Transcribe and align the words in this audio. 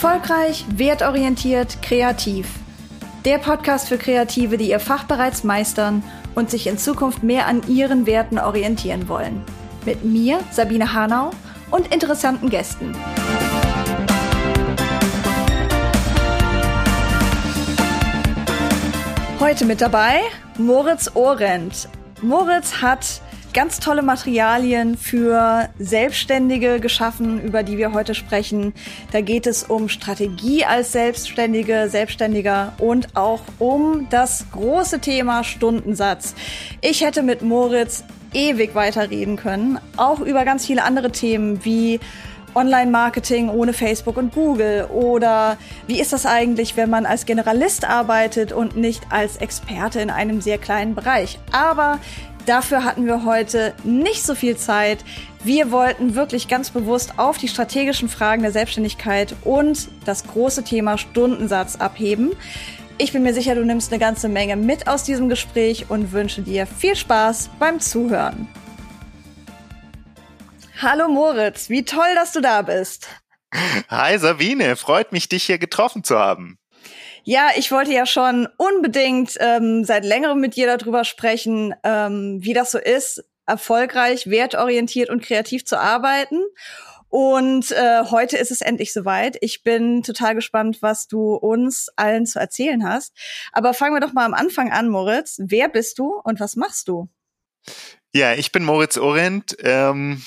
Erfolgreich, 0.00 0.64
wertorientiert, 0.76 1.82
kreativ. 1.82 2.46
Der 3.24 3.38
Podcast 3.38 3.88
für 3.88 3.98
Kreative, 3.98 4.56
die 4.56 4.70
ihr 4.70 4.78
Fach 4.78 5.02
bereits 5.02 5.42
meistern 5.42 6.04
und 6.36 6.52
sich 6.52 6.68
in 6.68 6.78
Zukunft 6.78 7.24
mehr 7.24 7.48
an 7.48 7.62
ihren 7.66 8.06
Werten 8.06 8.38
orientieren 8.38 9.08
wollen. 9.08 9.42
Mit 9.84 10.04
mir, 10.04 10.38
Sabine 10.52 10.94
Hanau, 10.94 11.32
und 11.72 11.92
interessanten 11.92 12.48
Gästen. 12.48 12.94
Heute 19.40 19.64
mit 19.64 19.80
dabei 19.80 20.20
Moritz 20.58 21.10
Orent. 21.14 21.88
Moritz 22.22 22.80
hat 22.80 23.20
ganz 23.52 23.80
tolle 23.80 24.02
Materialien 24.02 24.96
für 24.96 25.68
Selbstständige 25.78 26.80
geschaffen, 26.80 27.40
über 27.42 27.62
die 27.62 27.78
wir 27.78 27.92
heute 27.92 28.14
sprechen. 28.14 28.72
Da 29.12 29.20
geht 29.20 29.46
es 29.46 29.64
um 29.64 29.88
Strategie 29.88 30.64
als 30.64 30.92
Selbstständige, 30.92 31.88
Selbstständiger 31.88 32.72
und 32.78 33.16
auch 33.16 33.40
um 33.58 34.08
das 34.10 34.46
große 34.52 35.00
Thema 35.00 35.44
Stundensatz. 35.44 36.34
Ich 36.80 37.02
hätte 37.02 37.22
mit 37.22 37.42
Moritz 37.42 38.04
ewig 38.34 38.74
weiterreden 38.74 39.36
können, 39.36 39.78
auch 39.96 40.20
über 40.20 40.44
ganz 40.44 40.66
viele 40.66 40.84
andere 40.84 41.10
Themen 41.10 41.64
wie 41.64 42.00
Online-Marketing 42.54 43.50
ohne 43.50 43.72
Facebook 43.72 44.16
und 44.16 44.34
Google? 44.34 44.86
Oder 44.92 45.56
wie 45.86 46.00
ist 46.00 46.12
das 46.12 46.26
eigentlich, 46.26 46.76
wenn 46.76 46.90
man 46.90 47.06
als 47.06 47.26
Generalist 47.26 47.88
arbeitet 47.88 48.52
und 48.52 48.76
nicht 48.76 49.02
als 49.10 49.36
Experte 49.36 50.00
in 50.00 50.10
einem 50.10 50.40
sehr 50.40 50.58
kleinen 50.58 50.94
Bereich? 50.94 51.38
Aber 51.52 51.98
Dafür 52.48 52.82
hatten 52.82 53.04
wir 53.04 53.26
heute 53.26 53.74
nicht 53.84 54.24
so 54.24 54.34
viel 54.34 54.56
Zeit. 54.56 55.04
Wir 55.44 55.70
wollten 55.70 56.14
wirklich 56.14 56.48
ganz 56.48 56.70
bewusst 56.70 57.18
auf 57.18 57.36
die 57.36 57.46
strategischen 57.46 58.08
Fragen 58.08 58.40
der 58.40 58.52
Selbstständigkeit 58.52 59.36
und 59.44 59.90
das 60.06 60.26
große 60.26 60.64
Thema 60.64 60.96
Stundensatz 60.96 61.76
abheben. 61.76 62.30
Ich 62.96 63.12
bin 63.12 63.22
mir 63.22 63.34
sicher, 63.34 63.54
du 63.54 63.66
nimmst 63.66 63.92
eine 63.92 64.00
ganze 64.00 64.30
Menge 64.30 64.56
mit 64.56 64.88
aus 64.88 65.04
diesem 65.04 65.28
Gespräch 65.28 65.90
und 65.90 66.12
wünsche 66.12 66.40
dir 66.40 66.66
viel 66.66 66.96
Spaß 66.96 67.50
beim 67.58 67.80
Zuhören. 67.80 68.48
Hallo 70.80 71.06
Moritz, 71.06 71.68
wie 71.68 71.84
toll, 71.84 72.14
dass 72.14 72.32
du 72.32 72.40
da 72.40 72.62
bist. 72.62 73.08
Hi 73.90 74.18
Sabine, 74.18 74.76
freut 74.76 75.12
mich, 75.12 75.28
dich 75.28 75.44
hier 75.44 75.58
getroffen 75.58 76.02
zu 76.02 76.18
haben. 76.18 76.58
Ja, 77.28 77.50
ich 77.54 77.70
wollte 77.70 77.92
ja 77.92 78.06
schon 78.06 78.48
unbedingt 78.56 79.36
ähm, 79.38 79.84
seit 79.84 80.02
längerem 80.02 80.40
mit 80.40 80.56
dir 80.56 80.66
darüber 80.78 81.04
sprechen, 81.04 81.74
ähm, 81.84 82.38
wie 82.40 82.54
das 82.54 82.70
so 82.70 82.78
ist, 82.78 83.22
erfolgreich, 83.44 84.30
wertorientiert 84.30 85.10
und 85.10 85.22
kreativ 85.22 85.66
zu 85.66 85.78
arbeiten. 85.78 86.40
Und 87.10 87.70
äh, 87.72 88.04
heute 88.10 88.38
ist 88.38 88.50
es 88.50 88.62
endlich 88.62 88.94
soweit. 88.94 89.36
Ich 89.42 89.62
bin 89.62 90.02
total 90.02 90.36
gespannt, 90.36 90.78
was 90.80 91.06
du 91.06 91.34
uns 91.34 91.90
allen 91.96 92.24
zu 92.24 92.38
erzählen 92.38 92.88
hast. 92.88 93.12
Aber 93.52 93.74
fangen 93.74 93.94
wir 93.94 94.00
doch 94.00 94.14
mal 94.14 94.24
am 94.24 94.32
Anfang 94.32 94.72
an, 94.72 94.88
Moritz. 94.88 95.36
Wer 95.38 95.68
bist 95.68 95.98
du 95.98 96.18
und 96.24 96.40
was 96.40 96.56
machst 96.56 96.88
du? 96.88 97.10
Ja, 98.14 98.32
ich 98.32 98.52
bin 98.52 98.64
Moritz 98.64 98.96
Orent. 98.96 99.54
Ähm, 99.60 100.22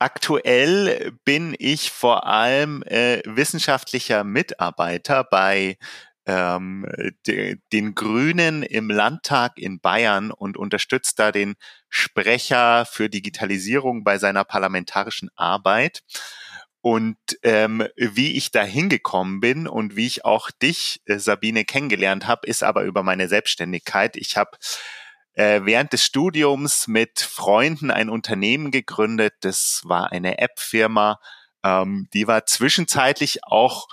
aktuell 0.00 1.12
bin 1.24 1.54
ich 1.60 1.92
vor 1.92 2.26
allem 2.26 2.82
äh, 2.82 3.22
wissenschaftlicher 3.24 4.24
Mitarbeiter 4.24 5.22
bei 5.22 5.76
ähm, 6.28 6.86
de, 7.26 7.56
den 7.72 7.94
Grünen 7.94 8.62
im 8.62 8.90
Landtag 8.90 9.58
in 9.58 9.80
Bayern 9.80 10.30
und 10.30 10.58
unterstützt 10.58 11.18
da 11.18 11.32
den 11.32 11.54
Sprecher 11.88 12.84
für 12.84 13.08
Digitalisierung 13.08 14.04
bei 14.04 14.18
seiner 14.18 14.44
parlamentarischen 14.44 15.30
Arbeit. 15.34 16.02
Und 16.80 17.16
ähm, 17.42 17.88
wie 17.96 18.36
ich 18.36 18.52
da 18.52 18.62
hingekommen 18.62 19.40
bin 19.40 19.66
und 19.66 19.96
wie 19.96 20.06
ich 20.06 20.24
auch 20.24 20.50
dich, 20.50 21.00
äh, 21.06 21.18
Sabine, 21.18 21.64
kennengelernt 21.64 22.26
habe, 22.26 22.46
ist 22.46 22.62
aber 22.62 22.84
über 22.84 23.02
meine 23.02 23.28
Selbstständigkeit. 23.28 24.14
Ich 24.16 24.36
habe 24.36 24.50
äh, 25.32 25.62
während 25.64 25.92
des 25.92 26.04
Studiums 26.04 26.86
mit 26.88 27.20
Freunden 27.20 27.90
ein 27.90 28.10
Unternehmen 28.10 28.70
gegründet. 28.70 29.34
Das 29.40 29.80
war 29.84 30.12
eine 30.12 30.38
App-Firma. 30.38 31.20
Ähm, 31.64 32.08
die 32.12 32.26
war 32.26 32.46
zwischenzeitlich 32.46 33.44
auch 33.44 33.88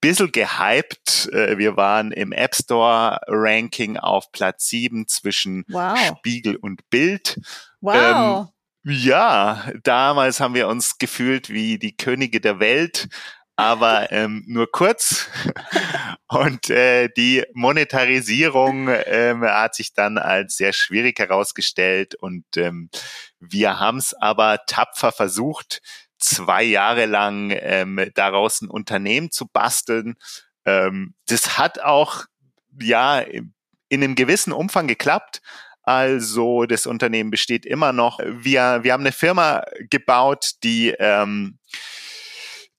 bisschen 0.00 0.32
gehypt. 0.32 1.28
Äh, 1.32 1.58
wir 1.58 1.76
waren 1.76 2.12
im 2.12 2.32
App 2.32 2.54
Store 2.54 3.20
Ranking 3.26 3.96
auf 3.96 4.30
Platz 4.32 4.68
sieben 4.68 5.08
zwischen 5.08 5.64
wow. 5.68 5.98
Spiegel 6.18 6.56
und 6.56 6.88
Bild. 6.90 7.40
Wow. 7.80 8.48
Ähm, 8.48 8.52
ja, 8.88 9.68
damals 9.82 10.38
haben 10.38 10.54
wir 10.54 10.68
uns 10.68 10.98
gefühlt 10.98 11.50
wie 11.50 11.78
die 11.78 11.96
Könige 11.96 12.40
der 12.40 12.60
Welt, 12.60 13.08
aber 13.56 14.12
ähm, 14.12 14.44
nur 14.46 14.70
kurz. 14.70 15.28
Und 16.28 16.70
äh, 16.70 17.08
die 17.16 17.44
Monetarisierung 17.54 18.88
ähm, 19.06 19.42
hat 19.42 19.76
sich 19.76 19.94
dann 19.94 20.18
als 20.18 20.56
sehr 20.56 20.72
schwierig 20.72 21.18
herausgestellt. 21.18 22.16
Und 22.16 22.44
ähm, 22.56 22.90
wir 23.38 23.78
haben 23.78 23.98
es 23.98 24.12
aber 24.12 24.60
tapfer 24.66 25.12
versucht, 25.12 25.80
zwei 26.18 26.62
Jahre 26.62 27.06
lang 27.06 27.50
ähm, 27.58 28.10
daraus 28.14 28.60
ein 28.62 28.68
Unternehmen 28.68 29.30
zu 29.30 29.46
basteln. 29.46 30.14
Ähm, 30.64 31.14
das 31.26 31.58
hat 31.58 31.80
auch 31.80 32.24
ja 32.80 33.20
in 33.20 33.54
einem 33.90 34.14
gewissen 34.14 34.52
Umfang 34.52 34.86
geklappt. 34.86 35.40
Also 35.82 36.64
das 36.64 36.86
Unternehmen 36.86 37.30
besteht 37.30 37.64
immer 37.64 37.92
noch. 37.92 38.18
Wir, 38.18 38.80
wir 38.82 38.92
haben 38.92 39.02
eine 39.02 39.12
Firma 39.12 39.62
gebaut, 39.88 40.54
die 40.64 40.90
ähm, 40.98 41.58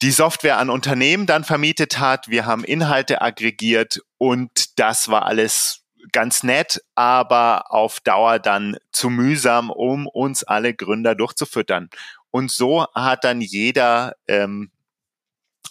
die 0.02 0.12
Software 0.12 0.58
an 0.58 0.70
Unternehmen 0.70 1.26
dann 1.26 1.44
vermietet 1.44 2.00
hat. 2.00 2.28
Wir 2.28 2.46
haben 2.46 2.64
Inhalte 2.64 3.22
aggregiert 3.22 4.00
und 4.18 4.78
das 4.78 5.10
war 5.10 5.26
alles 5.26 5.84
ganz 6.12 6.44
nett, 6.44 6.82
aber 6.96 7.72
auf 7.72 8.00
Dauer 8.00 8.40
dann 8.40 8.78
zu 8.92 9.10
mühsam, 9.10 9.70
um 9.70 10.08
uns 10.08 10.44
alle 10.44 10.74
Gründer 10.74 11.16
durchzufüttern. 11.16 11.90
Und 12.32 12.52
so 12.52 12.88
hat 12.94 13.24
dann 13.24 13.42
jeder 13.42 14.16
ähm, 14.28 14.72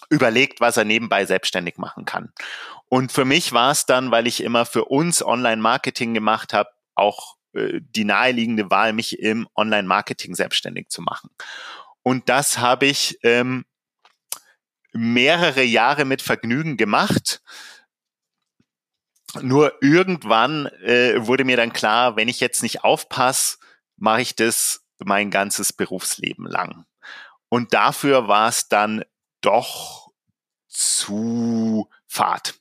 überlegt, 0.09 0.61
was 0.61 0.77
er 0.77 0.85
nebenbei 0.85 1.25
selbstständig 1.25 1.77
machen 1.77 2.05
kann. 2.05 2.31
Und 2.89 3.11
für 3.11 3.25
mich 3.25 3.51
war 3.51 3.71
es 3.71 3.85
dann, 3.85 4.11
weil 4.11 4.27
ich 4.27 4.41
immer 4.41 4.65
für 4.65 4.85
uns 4.85 5.23
Online-Marketing 5.23 6.13
gemacht 6.13 6.53
habe, 6.53 6.69
auch 6.95 7.35
äh, 7.53 7.81
die 7.81 8.05
naheliegende 8.05 8.69
Wahl, 8.69 8.93
mich 8.93 9.19
im 9.19 9.47
Online-Marketing 9.55 10.35
selbstständig 10.35 10.89
zu 10.89 11.01
machen. 11.01 11.29
Und 12.03 12.29
das 12.29 12.59
habe 12.59 12.85
ich 12.85 13.19
ähm, 13.23 13.65
mehrere 14.93 15.63
Jahre 15.63 16.05
mit 16.05 16.21
Vergnügen 16.21 16.77
gemacht. 16.77 17.41
Nur 19.41 19.73
irgendwann 19.81 20.67
äh, 20.83 21.27
wurde 21.27 21.43
mir 21.43 21.57
dann 21.57 21.73
klar, 21.73 22.15
wenn 22.15 22.29
ich 22.29 22.39
jetzt 22.39 22.63
nicht 22.63 22.83
aufpasse, 22.83 23.57
mache 23.97 24.21
ich 24.21 24.35
das 24.35 24.86
mein 25.03 25.31
ganzes 25.31 25.73
Berufsleben 25.73 26.45
lang. 26.45 26.85
Und 27.49 27.73
dafür 27.73 28.27
war 28.27 28.49
es 28.49 28.67
dann 28.67 29.03
doch 29.41 30.11
zu 30.67 31.89
fad. 32.07 32.55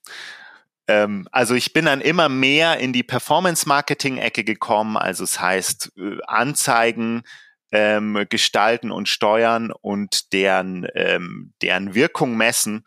Ähm, 0.89 1.29
also 1.33 1.55
ich 1.55 1.73
bin 1.73 1.87
dann 1.87 2.01
immer 2.01 2.29
mehr 2.29 2.79
in 2.79 2.93
die 2.93 3.03
Performance-Marketing-Ecke 3.03 4.45
gekommen. 4.45 4.97
Also 4.97 5.25
es 5.25 5.41
heißt 5.41 5.93
äh, 5.97 6.19
Anzeigen 6.27 7.25
ähm, 7.73 8.25
gestalten 8.29 8.91
und 8.93 9.09
steuern 9.09 9.73
und 9.73 10.33
deren, 10.33 10.87
ähm, 10.95 11.53
deren 11.63 11.95
Wirkung 11.95 12.37
messen. 12.37 12.85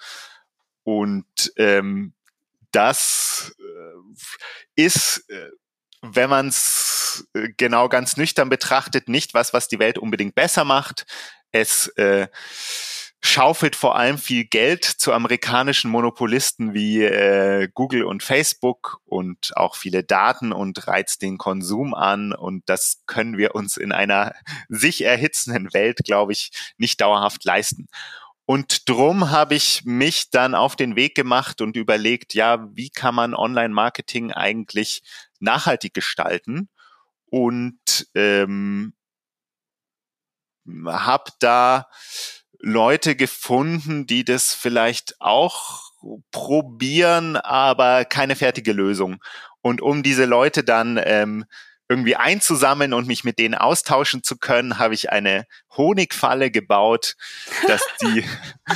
Und 0.83 1.53
ähm, 1.57 2.13
das 2.71 3.55
äh, 3.59 4.83
ist 4.83 5.29
äh, 5.29 5.49
wenn 6.01 6.29
man 6.29 6.47
es 6.47 7.27
äh, 7.33 7.49
genau 7.57 7.89
ganz 7.89 8.17
nüchtern 8.17 8.49
betrachtet, 8.49 9.09
nicht 9.09 9.33
was, 9.33 9.53
was 9.53 9.67
die 9.67 9.79
Welt 9.79 9.97
unbedingt 9.97 10.35
besser 10.35 10.63
macht. 10.63 11.05
Es 11.51 11.87
äh, 11.97 12.27
schaufelt 13.21 13.75
vor 13.75 13.97
allem 13.97 14.17
viel 14.17 14.45
Geld 14.45 14.85
zu 14.85 15.11
amerikanischen 15.11 15.91
Monopolisten 15.91 16.73
wie 16.73 17.03
äh, 17.03 17.67
Google 17.73 18.03
und 18.03 18.23
Facebook 18.23 19.01
und 19.05 19.55
auch 19.57 19.75
viele 19.75 20.03
Daten 20.03 20.53
und 20.53 20.87
reizt 20.87 21.21
den 21.21 21.37
Konsum 21.37 21.93
an. 21.93 22.31
Und 22.31 22.69
das 22.69 23.01
können 23.07 23.37
wir 23.37 23.55
uns 23.55 23.75
in 23.77 23.91
einer 23.91 24.33
sich 24.69 25.03
erhitzenden 25.03 25.73
Welt, 25.73 25.99
glaube 26.05 26.31
ich, 26.31 26.51
nicht 26.77 27.01
dauerhaft 27.01 27.43
leisten. 27.43 27.87
Und 28.49 28.89
drum 28.89 29.29
habe 29.29 29.53
ich 29.53 29.85
mich 29.85 30.31
dann 30.31 30.55
auf 30.55 30.75
den 30.75 30.95
Weg 30.95 31.13
gemacht 31.13 31.61
und 31.61 31.75
überlegt, 31.75 32.33
ja, 32.33 32.67
wie 32.73 32.89
kann 32.89 33.13
man 33.13 33.35
Online-Marketing 33.35 34.31
eigentlich 34.31 35.03
nachhaltig 35.39 35.93
gestalten 35.93 36.67
und 37.27 37.77
ähm, 38.15 38.95
habe 40.87 41.31
da 41.37 41.89
Leute 42.57 43.15
gefunden, 43.15 44.07
die 44.07 44.25
das 44.25 44.55
vielleicht 44.55 45.21
auch 45.21 45.91
probieren, 46.31 47.35
aber 47.35 48.03
keine 48.03 48.35
fertige 48.35 48.73
Lösung. 48.73 49.23
Und 49.61 49.79
um 49.79 50.01
diese 50.01 50.25
Leute 50.25 50.63
dann 50.63 50.99
ähm, 51.03 51.45
irgendwie 51.89 52.15
einzusammeln 52.15 52.93
und 52.93 53.07
mich 53.07 53.23
mit 53.23 53.39
denen 53.39 53.55
austauschen 53.55 54.23
zu 54.23 54.37
können, 54.37 54.77
habe 54.77 54.93
ich 54.93 55.11
eine 55.11 55.45
Honigfalle 55.75 56.51
gebaut, 56.51 57.15
dass 57.67 57.81
die 58.01 58.23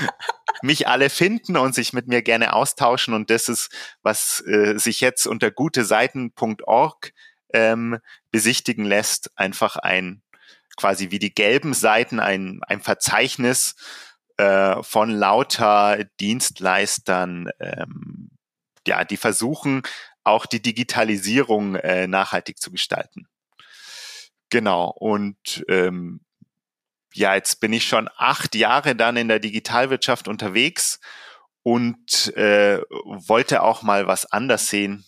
mich 0.64 0.88
alle 0.88 1.12
finden 1.12 1.56
und 1.56 1.76
sich 1.76 1.94
mit 1.94 2.08
mir 2.08 2.24
gerne 2.24 2.54
austauschen. 2.54 3.14
Und 3.14 3.30
das 3.30 3.50
ist, 3.50 3.70
was 4.02 4.44
äh, 4.48 4.78
sich 4.78 5.00
jetzt 5.00 5.28
unter 5.28 5.52
guteseiten.org 5.52 7.14
ähm, 7.54 8.00
besichtigen 8.32 8.84
lässt, 8.84 9.30
einfach 9.38 9.76
ein 9.78 10.24
quasi 10.76 11.12
wie 11.12 11.20
die 11.20 11.34
gelben 11.34 11.76
Seiten 11.76 12.20
ein, 12.20 12.62
ein 12.68 12.82
Verzeichnis 12.82 13.76
äh, 14.38 14.82
von 14.82 15.12
lauter 15.12 16.04
Dienstleistern, 16.20 17.50
ähm, 17.60 18.32
ja, 18.88 19.06
die 19.06 19.18
versuchen 19.18 19.84
auch 20.24 20.46
die 20.46 20.62
Digitalisierung 20.62 21.76
äh, 21.76 22.08
nachhaltig 22.08 22.60
zu 22.60 22.72
gestalten. 22.72 23.28
Genau. 24.50 24.90
Und 24.90 25.66
ähm, 25.68 26.22
ja, 27.14 27.36
jetzt 27.36 27.60
bin 27.60 27.74
ich 27.74 27.88
schon 27.88 28.10
acht 28.18 28.56
Jahre 28.56 28.96
dann 28.96 29.18
in 29.18 29.28
der 29.28 29.40
Digitalwirtschaft 29.40 30.28
unterwegs 30.28 31.00
und 31.64 32.36
äh, 32.36 32.80
wollte 32.80 33.64
auch 33.64 33.84
mal 33.84 34.08
was 34.08 34.26
anders 34.26 34.70
sehen. 34.70 35.06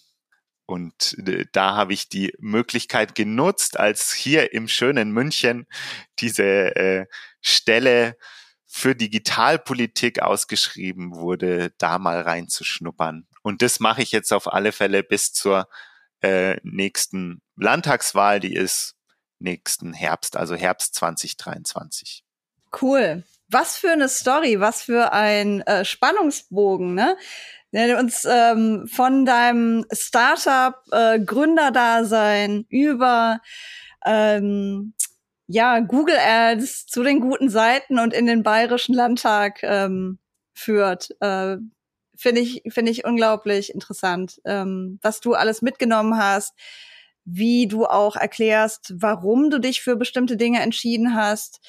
Und 0.65 1.15
äh, 1.27 1.45
da 1.51 1.75
habe 1.75 1.93
ich 1.93 2.09
die 2.09 2.33
Möglichkeit 2.39 3.15
genutzt, 3.15 3.79
als 3.79 4.13
hier 4.13 4.53
im 4.53 4.67
schönen 4.67 5.11
München 5.11 5.67
diese 6.19 6.75
äh, 6.75 7.05
Stelle 7.41 8.17
für 8.65 8.95
Digitalpolitik 8.95 10.21
ausgeschrieben 10.21 11.15
wurde, 11.15 11.71
da 11.77 11.99
mal 11.99 12.21
reinzuschnuppern. 12.21 13.27
Und 13.45 13.61
das 13.61 13.79
mache 13.79 14.01
ich 14.01 14.11
jetzt 14.11 14.33
auf 14.33 14.51
alle 14.51 14.71
Fälle 14.71 15.03
bis 15.03 15.31
zur 15.31 15.69
äh, 16.21 16.57
nächsten 16.63 17.43
Landtagswahl, 17.55 18.39
die 18.39 18.55
ist 18.55 18.95
nächsten 19.37 19.93
Herbst, 19.93 20.35
also 20.35 20.55
Herbst 20.55 20.95
2023. 20.95 22.23
Cool. 22.81 23.21
Was 23.47 23.77
für 23.77 23.91
eine 23.91 24.09
Story, 24.09 24.59
was 24.59 24.81
für 24.81 25.13
ein 25.13 25.61
äh, 25.61 25.85
Spannungsbogen, 25.85 26.95
ne? 26.95 27.17
Der 27.71 27.99
uns 27.99 28.25
ähm, 28.25 28.87
von 28.87 29.25
deinem 29.25 29.85
Startup 29.91 30.81
äh, 30.91 31.19
Gründerdasein 31.19 32.65
über 32.69 33.41
ähm, 34.07 34.95
ja 35.45 35.81
Google 35.81 36.17
Ads 36.17 36.87
zu 36.87 37.03
den 37.03 37.19
guten 37.19 37.51
Seiten 37.51 37.99
und 37.99 38.11
in 38.11 38.25
den 38.25 38.41
bayerischen 38.41 38.95
Landtag 38.95 39.61
ähm, 39.61 40.17
führt. 40.55 41.11
Äh, 41.21 41.57
finde 42.17 42.41
ich 42.41 42.63
finde 42.69 42.91
ich 42.91 43.05
unglaublich 43.05 43.73
interessant, 43.73 44.41
ähm, 44.45 44.99
was 45.01 45.19
du 45.19 45.33
alles 45.33 45.61
mitgenommen 45.61 46.17
hast 46.17 46.53
wie 47.25 47.67
du 47.67 47.85
auch 47.85 48.15
erklärst, 48.15 48.93
warum 48.95 49.49
du 49.49 49.59
dich 49.59 49.81
für 49.81 49.95
bestimmte 49.95 50.37
Dinge 50.37 50.61
entschieden 50.61 51.15
hast. 51.15 51.59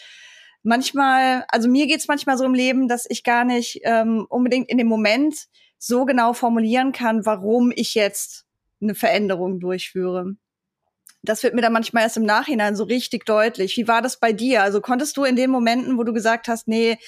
Manchmal, 0.63 1.45
also 1.49 1.69
mir 1.69 1.87
geht's 1.87 2.09
manchmal 2.09 2.37
so 2.37 2.45
im 2.45 2.55
Leben, 2.55 2.89
dass 2.89 3.07
ich 3.09 3.25
gar 3.25 3.45
nicht 3.45 3.81
ähm, 3.85 4.27
unbedingt 4.29 4.69
in 4.69 4.79
dem 4.79 4.87
Moment 4.87 5.47
so 5.79 6.05
genau 6.05 6.35
formulieren 6.35 6.93
kann, 6.93 7.25
warum 7.25 7.73
ich 7.75 7.95
jetzt 7.95 8.45
eine 8.81 8.95
Veränderung 8.95 9.59
durchführe 9.59 10.37
das 11.23 11.43
wird 11.43 11.55
mir 11.55 11.61
dann 11.61 11.73
manchmal 11.73 12.05
erst 12.05 12.17
im 12.17 12.25
Nachhinein 12.25 12.77
so 12.77 12.85
richtig 12.85 13.25
deutlich. 13.25 13.77
Wie 13.77 13.89
war 13.89 14.03
das 14.03 14.19
bei 14.19 14.33
dir? 14.33 14.63
Also 14.63 14.81
konntest 14.81 15.17
du 15.17 15.25
in 15.25 15.37
den 15.37 15.51
Momenten, 15.51 15.99
wo 15.99 16.05
du 16.05 16.13
gesagt 16.13 16.49
hast, 16.49 16.69
nee, 16.69 16.99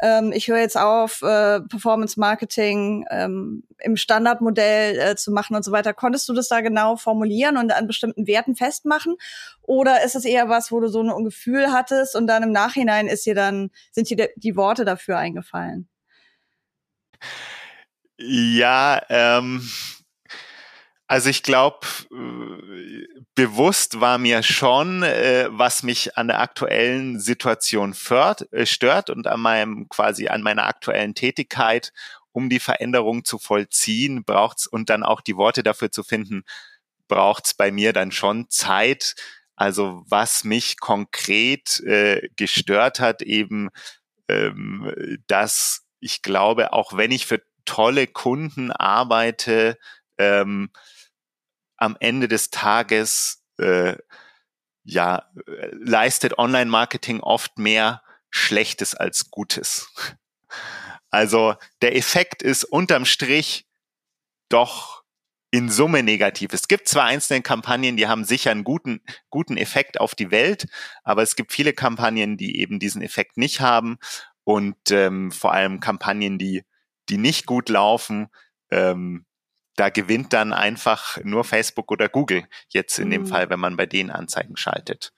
ähm, 0.00 0.32
ich 0.32 0.48
höre 0.48 0.58
jetzt 0.58 0.76
auf, 0.76 1.22
äh, 1.22 1.60
Performance 1.60 2.18
Marketing 2.18 3.04
ähm, 3.10 3.64
im 3.78 3.96
Standardmodell 3.96 4.98
äh, 4.98 5.16
zu 5.16 5.30
machen 5.30 5.56
und 5.56 5.64
so 5.64 5.72
weiter, 5.72 5.94
konntest 5.94 6.28
du 6.28 6.32
das 6.32 6.48
da 6.48 6.60
genau 6.60 6.96
formulieren 6.96 7.56
und 7.56 7.72
an 7.72 7.86
bestimmten 7.86 8.26
Werten 8.26 8.56
festmachen? 8.56 9.16
Oder 9.62 10.04
ist 10.04 10.16
es 10.16 10.24
eher 10.24 10.48
was, 10.48 10.72
wo 10.72 10.80
du 10.80 10.88
so 10.88 11.02
ein 11.02 11.24
Gefühl 11.24 11.72
hattest 11.72 12.16
und 12.16 12.26
dann 12.26 12.42
im 12.42 12.52
Nachhinein 12.52 13.06
ist 13.06 13.26
dir 13.26 13.34
dann, 13.34 13.70
sind 13.92 14.10
dir 14.10 14.30
die 14.36 14.56
Worte 14.56 14.84
dafür 14.84 15.18
eingefallen? 15.18 15.88
Ja, 18.18 19.00
ähm, 19.08 19.62
also 21.10 21.28
ich 21.28 21.42
glaube, 21.42 21.80
äh, 22.12 23.04
bewusst 23.34 24.00
war 24.00 24.16
mir 24.16 24.44
schon, 24.44 25.02
äh, 25.02 25.48
was 25.50 25.82
mich 25.82 26.16
an 26.16 26.28
der 26.28 26.38
aktuellen 26.38 27.18
Situation 27.18 27.94
fört, 27.94 28.46
äh, 28.52 28.64
stört 28.64 29.10
und 29.10 29.26
an 29.26 29.40
meinem 29.40 29.88
quasi 29.88 30.28
an 30.28 30.40
meiner 30.40 30.66
aktuellen 30.68 31.16
Tätigkeit, 31.16 31.92
um 32.30 32.48
die 32.48 32.60
Veränderung 32.60 33.24
zu 33.24 33.40
vollziehen, 33.40 34.22
braucht's 34.22 34.68
und 34.68 34.88
dann 34.88 35.02
auch 35.02 35.20
die 35.20 35.36
Worte 35.36 35.64
dafür 35.64 35.90
zu 35.90 36.04
finden, 36.04 36.44
braucht's 37.08 37.54
bei 37.54 37.72
mir 37.72 37.92
dann 37.92 38.12
schon 38.12 38.48
Zeit. 38.48 39.16
Also 39.56 40.04
was 40.06 40.44
mich 40.44 40.78
konkret 40.78 41.82
gestört 42.36 43.00
hat, 43.00 43.22
eben, 43.22 43.70
ähm, 44.28 45.18
dass 45.26 45.82
ich 45.98 46.22
glaube, 46.22 46.72
auch 46.72 46.96
wenn 46.96 47.10
ich 47.10 47.26
für 47.26 47.42
tolle 47.64 48.06
Kunden 48.06 48.70
arbeite, 48.70 49.76
ähm, 50.20 50.70
am 51.76 51.96
Ende 51.98 52.28
des 52.28 52.50
Tages 52.50 53.42
äh, 53.58 53.96
ja 54.84 55.30
leistet 55.72 56.38
Online-Marketing 56.38 57.20
oft 57.20 57.58
mehr 57.58 58.02
Schlechtes 58.30 58.94
als 58.94 59.30
Gutes. 59.30 59.88
Also 61.10 61.56
der 61.82 61.96
Effekt 61.96 62.42
ist 62.42 62.64
unterm 62.64 63.04
Strich 63.04 63.66
doch 64.48 65.02
in 65.50 65.68
Summe 65.68 66.04
negativ. 66.04 66.52
Es 66.52 66.68
gibt 66.68 66.86
zwar 66.86 67.04
einzelne 67.04 67.42
Kampagnen, 67.42 67.96
die 67.96 68.06
haben 68.06 68.24
sicher 68.24 68.52
einen 68.52 68.62
guten, 68.62 69.00
guten 69.30 69.56
Effekt 69.56 69.98
auf 69.98 70.14
die 70.14 70.30
Welt, 70.30 70.68
aber 71.02 71.22
es 71.22 71.34
gibt 71.34 71.52
viele 71.52 71.72
Kampagnen, 71.72 72.36
die 72.36 72.60
eben 72.60 72.78
diesen 72.78 73.02
Effekt 73.02 73.36
nicht 73.36 73.60
haben 73.60 73.98
und 74.44 74.76
ähm, 74.92 75.32
vor 75.32 75.52
allem 75.52 75.80
Kampagnen, 75.80 76.38
die, 76.38 76.62
die 77.08 77.18
nicht 77.18 77.46
gut 77.46 77.68
laufen, 77.68 78.28
ähm, 78.70 79.26
da 79.80 79.88
gewinnt 79.88 80.34
dann 80.34 80.52
einfach 80.52 81.16
nur 81.24 81.42
Facebook 81.42 81.90
oder 81.90 82.10
Google, 82.10 82.46
jetzt 82.68 82.98
in 82.98 83.08
dem 83.08 83.22
mhm. 83.22 83.26
Fall, 83.28 83.48
wenn 83.48 83.58
man 83.58 83.78
bei 83.78 83.86
denen 83.86 84.10
Anzeigen 84.10 84.58
schaltet. 84.58 85.14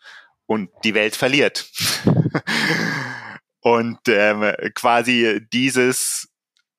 Und 0.47 0.70
die 0.85 0.94
Welt 0.94 1.17
verliert. 1.17 1.69
und 3.61 3.99
ähm, 4.06 4.55
quasi 4.76 5.44
dieses, 5.53 6.29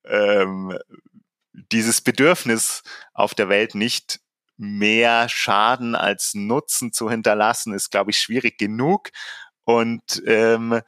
ähm, 0.05 0.79
dieses 1.51 1.99
Bedürfnis 1.99 2.83
auf 3.13 3.35
der 3.35 3.49
Welt 3.49 3.75
nicht 3.75 4.21
mehr 4.55 5.27
Schaden 5.27 5.93
als 5.93 6.35
Nutzen 6.35 6.93
zu 6.93 7.09
hinterlassen, 7.09 7.73
ist, 7.73 7.91
glaube 7.91 8.11
ich, 8.11 8.17
schwierig 8.17 8.57
genug. 8.57 9.09
Und 9.65 10.23
ähm, 10.25 10.79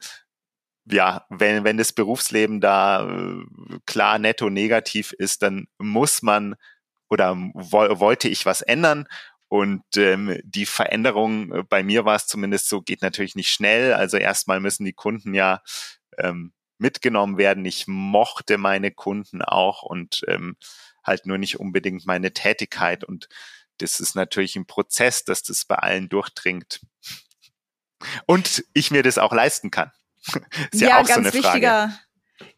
ja, 0.86 1.26
wenn, 1.28 1.64
wenn 1.64 1.76
das 1.76 1.92
Berufsleben 1.92 2.62
da 2.62 3.06
äh, 3.06 3.44
klar 3.84 4.18
netto 4.18 4.48
negativ 4.48 5.12
ist, 5.12 5.42
dann 5.42 5.66
muss 5.76 6.22
man 6.22 6.56
oder 7.08 7.36
wo, 7.54 8.00
wollte 8.00 8.28
ich 8.28 8.46
was 8.46 8.62
ändern. 8.62 9.06
Und 9.48 9.84
ähm, 9.96 10.40
die 10.42 10.66
Veränderung, 10.66 11.52
äh, 11.52 11.62
bei 11.62 11.82
mir 11.82 12.04
war 12.04 12.16
es 12.16 12.26
zumindest 12.26 12.68
so, 12.68 12.82
geht 12.82 13.02
natürlich 13.02 13.36
nicht 13.36 13.50
schnell. 13.50 13.92
Also 13.92 14.16
erstmal 14.16 14.60
müssen 14.60 14.84
die 14.84 14.92
Kunden 14.92 15.34
ja 15.34 15.62
ähm, 16.18 16.52
mitgenommen 16.78 17.38
werden. 17.38 17.64
Ich 17.64 17.86
mochte 17.86 18.58
meine 18.58 18.90
Kunden 18.90 19.42
auch 19.42 19.82
und 19.82 20.22
ähm, 20.26 20.56
halt 21.04 21.26
nur 21.26 21.38
nicht 21.38 21.60
unbedingt 21.60 22.06
meine 22.06 22.32
Tätigkeit. 22.32 23.04
Und 23.04 23.28
das 23.78 24.00
ist 24.00 24.16
natürlich 24.16 24.56
ein 24.56 24.66
Prozess, 24.66 25.24
dass 25.24 25.42
das 25.42 25.64
bei 25.64 25.76
allen 25.76 26.08
durchdringt. 26.08 26.80
Und 28.26 28.64
ich 28.72 28.90
mir 28.90 29.02
das 29.02 29.18
auch 29.18 29.32
leisten 29.32 29.70
kann. 29.70 29.92
ist 30.72 30.80
ja, 30.80 30.88
ja 30.88 30.94
auch 31.00 31.06
ganz 31.06 31.14
so 31.14 31.20
eine 31.20 31.32
wichtiger, 31.32 31.88
Frage. 31.88 31.98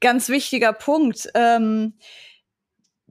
Ganz 0.01 0.29
wichtiger 0.29 0.73
Punkt. 0.73 1.29
Ähm, 1.35 1.99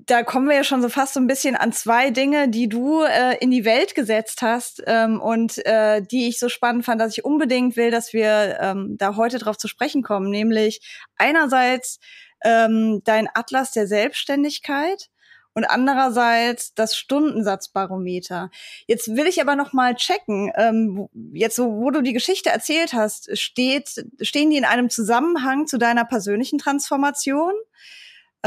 da 0.06 0.24
kommen 0.24 0.48
wir 0.48 0.56
ja 0.56 0.64
schon 0.64 0.82
so 0.82 0.90
fast 0.90 1.16
so 1.16 1.20
ein 1.20 1.28
bisschen 1.28 1.56
an 1.56 1.74
zwei 1.74 2.12
Dinge, 2.12 2.50
die 2.50 2.70
du 2.70 3.02
äh, 3.02 3.36
in 3.40 3.50
die 3.50 3.66
Welt 3.66 3.96
gesetzt 3.96 4.42
hast 4.42 4.84
ähm, 4.86 5.20
und 5.20 5.66
äh, 5.66 6.02
die 6.02 6.28
ich 6.28 6.40
so 6.40 6.50
spannend 6.50 6.86
fand, 6.86 7.02
dass 7.02 7.18
ich 7.18 7.26
unbedingt 7.26 7.76
will, 7.76 7.90
dass 7.90 8.14
wir 8.14 8.60
ähm, 8.62 8.96
da 8.98 9.16
heute 9.16 9.40
drauf 9.40 9.58
zu 9.58 9.68
sprechen 9.68 10.04
kommen. 10.04 10.30
Nämlich 10.30 10.82
einerseits 11.18 12.00
ähm, 12.44 13.02
dein 13.06 13.28
Atlas 13.34 13.72
der 13.72 13.88
Selbstständigkeit 13.88 15.10
und 15.56 15.66
andererseits 15.66 16.76
das 16.76 16.96
Stundensatzbarometer. 16.96 18.52
Jetzt 18.86 19.16
will 19.16 19.26
ich 19.26 19.42
aber 19.42 19.56
noch 19.56 19.74
mal 19.74 19.96
checken. 19.96 20.52
Ähm, 20.56 21.08
jetzt 21.34 21.56
so, 21.56 21.72
wo 21.72 21.90
du 21.90 22.04
die 22.04 22.14
Geschichte 22.14 22.52
erzählt 22.52 22.94
hast, 22.94 23.36
steht, 23.36 24.06
stehen 24.22 24.52
die 24.52 24.58
in 24.58 24.66
einem 24.66 24.92
Zusammenhang 24.92 25.66
zu 25.66 25.80
deiner 25.80 26.06
persönlichen 26.06 26.60
Transformation? 26.60 27.54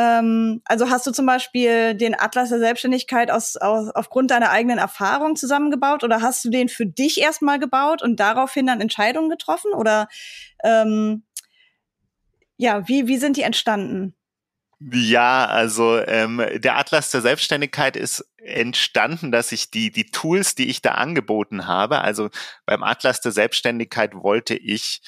Ähm, 0.01 0.63
also 0.65 0.89
hast 0.89 1.07
du 1.07 1.11
zum 1.11 1.27
Beispiel 1.27 1.95
den 1.95 2.19
Atlas 2.19 2.49
der 2.49 2.59
Selbstständigkeit 2.59 3.31
aus, 3.31 3.57
aus, 3.59 3.91
aufgrund 3.95 4.31
deiner 4.31 4.51
eigenen 4.51 4.79
Erfahrung 4.79 5.37
zusammengebaut 5.37 6.05
oder 6.05 6.23
hast 6.23 6.43
du 6.43 6.49
den 6.49 6.71
für 6.71 6.87
dich 6.87 7.21
erstmal 7.21 7.59
gebaut 7.59 8.03
und 8.03 8.19
daraufhin 8.19 8.67
dann 8.67 8.81
Entscheidungen 8.81 9.29
getroffen? 9.29 9.73
Oder 9.75 10.09
ähm, 10.65 11.25
ja, 12.57 12.89
wie, 12.89 13.09
wie 13.09 13.19
sind 13.19 13.37
die 13.37 13.43
entstanden? 13.43 14.15
Ja, 14.79 15.45
also 15.45 15.99
ähm, 15.99 16.43
der 16.55 16.79
Atlas 16.79 17.11
der 17.11 17.21
Selbstständigkeit 17.21 17.95
ist 17.95 18.25
entstanden, 18.39 19.31
dass 19.31 19.53
ich 19.53 19.71
die, 19.71 19.91
die 19.91 20.07
Tools, 20.07 20.55
die 20.55 20.71
ich 20.71 20.81
da 20.81 20.93
angeboten 20.93 21.67
habe, 21.67 22.01
also 22.01 22.31
beim 22.65 22.83
Atlas 22.83 23.21
der 23.21 23.33
Selbstständigkeit 23.33 24.15
wollte 24.15 24.55
ich 24.55 25.03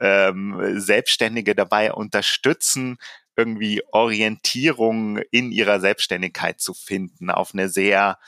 ähm, 0.00 0.78
Selbstständige 0.78 1.54
dabei 1.54 1.94
unterstützen, 1.94 2.98
irgendwie 3.36 3.82
Orientierung 3.92 5.18
in 5.30 5.52
ihrer 5.52 5.80
Selbstständigkeit 5.80 6.60
zu 6.60 6.74
finden 6.74 7.30
auf 7.30 7.54
eine 7.54 7.68
sehr 7.68 8.18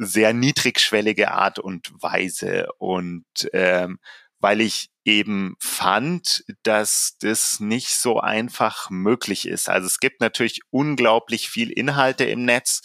sehr 0.00 0.32
niedrigschwellige 0.32 1.32
Art 1.32 1.58
und 1.58 1.90
Weise 2.00 2.68
und 2.78 3.24
ähm, 3.52 3.98
weil 4.40 4.60
ich 4.60 4.90
eben 5.04 5.56
fand, 5.58 6.44
dass 6.62 7.16
das 7.20 7.60
nicht 7.60 7.96
so 7.96 8.20
einfach 8.20 8.90
möglich 8.90 9.48
ist. 9.48 9.68
Also 9.68 9.86
es 9.86 9.98
gibt 9.98 10.20
natürlich 10.20 10.60
unglaublich 10.70 11.48
viel 11.48 11.70
Inhalte 11.70 12.24
im 12.24 12.44
Netz, 12.44 12.82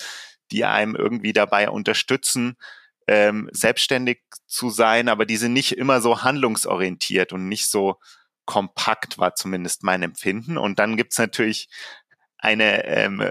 die 0.51 0.65
einem 0.65 0.95
irgendwie 0.95 1.33
dabei 1.33 1.69
unterstützen, 1.69 2.55
ähm, 3.07 3.49
selbstständig 3.51 4.21
zu 4.47 4.69
sein, 4.69 5.09
aber 5.09 5.25
die 5.25 5.37
sind 5.37 5.53
nicht 5.53 5.77
immer 5.77 6.01
so 6.01 6.23
handlungsorientiert 6.23 7.33
und 7.33 7.47
nicht 7.47 7.69
so 7.69 7.99
kompakt, 8.45 9.17
war 9.17 9.35
zumindest 9.35 9.83
mein 9.83 10.03
Empfinden. 10.03 10.57
Und 10.57 10.79
dann 10.79 10.97
gibt's 10.97 11.17
natürlich 11.17 11.69
eine, 12.37 12.85
ähm, 12.85 13.21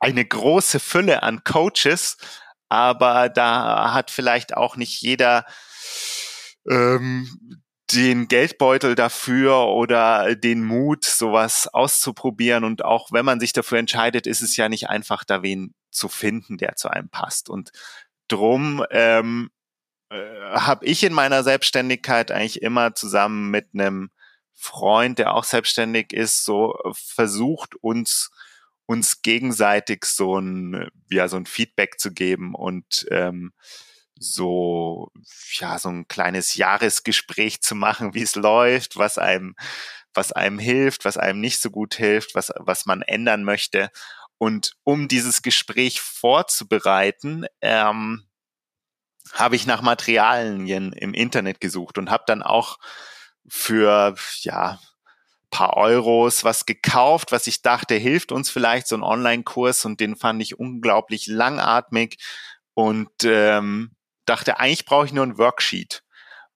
eine 0.00 0.24
große 0.24 0.80
Fülle 0.80 1.22
an 1.22 1.44
Coaches, 1.44 2.16
aber 2.68 3.28
da 3.28 3.92
hat 3.92 4.10
vielleicht 4.10 4.56
auch 4.56 4.76
nicht 4.76 5.02
jeder 5.02 5.44
ähm, 6.68 7.62
den 7.92 8.28
Geldbeutel 8.28 8.94
dafür 8.94 9.66
oder 9.66 10.34
den 10.34 10.64
Mut, 10.64 11.04
sowas 11.04 11.68
auszuprobieren. 11.68 12.64
Und 12.64 12.84
auch 12.84 13.12
wenn 13.12 13.24
man 13.24 13.40
sich 13.40 13.52
dafür 13.52 13.78
entscheidet, 13.78 14.26
ist 14.26 14.40
es 14.40 14.56
ja 14.56 14.68
nicht 14.68 14.88
einfach, 14.88 15.24
da 15.24 15.42
wen 15.42 15.74
zu 15.90 16.08
finden, 16.08 16.56
der 16.56 16.76
zu 16.76 16.88
einem 16.88 17.10
passt. 17.10 17.50
Und 17.50 17.70
drum 18.28 18.84
ähm, 18.90 19.50
äh, 20.10 20.16
habe 20.52 20.86
ich 20.86 21.04
in 21.04 21.12
meiner 21.12 21.42
Selbstständigkeit 21.42 22.30
eigentlich 22.30 22.62
immer 22.62 22.94
zusammen 22.94 23.50
mit 23.50 23.68
einem 23.74 24.10
Freund, 24.54 25.18
der 25.18 25.34
auch 25.34 25.44
selbstständig 25.44 26.12
ist, 26.12 26.44
so 26.44 26.78
versucht 26.94 27.74
uns 27.76 28.30
uns 28.86 29.22
gegenseitig 29.22 30.04
so 30.04 30.38
ein 30.38 30.88
ja 31.10 31.28
so 31.28 31.36
ein 31.36 31.46
Feedback 31.46 31.98
zu 31.98 32.12
geben 32.12 32.54
und 32.54 33.06
ähm, 33.10 33.52
so, 34.22 35.10
ja, 35.58 35.78
so 35.78 35.88
ein 35.88 36.08
kleines 36.08 36.54
Jahresgespräch 36.54 37.60
zu 37.62 37.74
machen, 37.74 38.14
wie 38.14 38.22
es 38.22 38.34
läuft, 38.34 38.96
was 38.96 39.18
einem, 39.18 39.54
was 40.14 40.32
einem 40.32 40.58
hilft, 40.58 41.04
was 41.04 41.16
einem 41.16 41.40
nicht 41.40 41.60
so 41.60 41.70
gut 41.70 41.94
hilft, 41.94 42.34
was, 42.34 42.52
was 42.58 42.86
man 42.86 43.02
ändern 43.02 43.44
möchte. 43.44 43.90
Und 44.38 44.74
um 44.84 45.08
dieses 45.08 45.42
Gespräch 45.42 46.00
vorzubereiten, 46.00 47.46
ähm, 47.60 48.24
habe 49.32 49.56
ich 49.56 49.66
nach 49.66 49.82
Materialien 49.82 50.92
im 50.92 51.14
Internet 51.14 51.60
gesucht 51.60 51.96
und 51.96 52.10
habe 52.10 52.24
dann 52.26 52.42
auch 52.42 52.78
für 53.48 54.14
ja 54.40 54.78
paar 55.50 55.76
Euros 55.76 56.44
was 56.44 56.66
gekauft, 56.66 57.30
was 57.30 57.46
ich 57.46 57.62
dachte 57.62 57.94
hilft 57.94 58.32
uns 58.32 58.50
vielleicht 58.50 58.88
so 58.88 58.96
ein 58.96 59.02
Online-Kurs 59.02 59.84
und 59.84 60.00
den 60.00 60.16
fand 60.16 60.42
ich 60.42 60.58
unglaublich 60.58 61.26
langatmig 61.26 62.16
und 62.74 63.10
ähm, 63.24 63.94
dachte, 64.24 64.58
eigentlich 64.58 64.86
brauche 64.86 65.06
ich 65.06 65.12
nur 65.12 65.26
ein 65.26 65.38
Worksheet. 65.38 66.02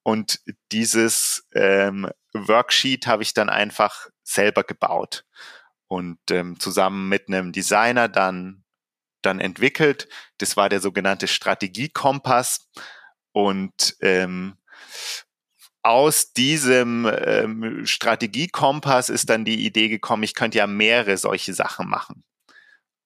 Und 0.02 0.40
dieses 0.72 1.46
ähm, 1.54 2.08
Worksheet 2.32 3.06
habe 3.06 3.22
ich 3.22 3.34
dann 3.34 3.50
einfach 3.50 4.08
selber 4.22 4.64
gebaut 4.64 5.24
und 5.88 6.18
ähm, 6.30 6.58
zusammen 6.58 7.08
mit 7.08 7.28
einem 7.28 7.52
Designer 7.52 8.08
dann 8.08 8.64
dann 9.22 9.40
entwickelt. 9.40 10.08
Das 10.38 10.56
war 10.56 10.68
der 10.68 10.80
sogenannte 10.80 11.26
Strategiekompass 11.26 12.68
und 13.32 13.96
ähm, 14.00 14.56
aus 15.86 16.32
diesem 16.32 17.08
ähm, 17.24 17.86
Strategiekompass 17.86 19.08
ist 19.08 19.30
dann 19.30 19.44
die 19.44 19.64
Idee 19.64 19.88
gekommen, 19.88 20.24
ich 20.24 20.34
könnte 20.34 20.58
ja 20.58 20.66
mehrere 20.66 21.16
solche 21.16 21.54
Sachen 21.54 21.88
machen. 21.88 22.24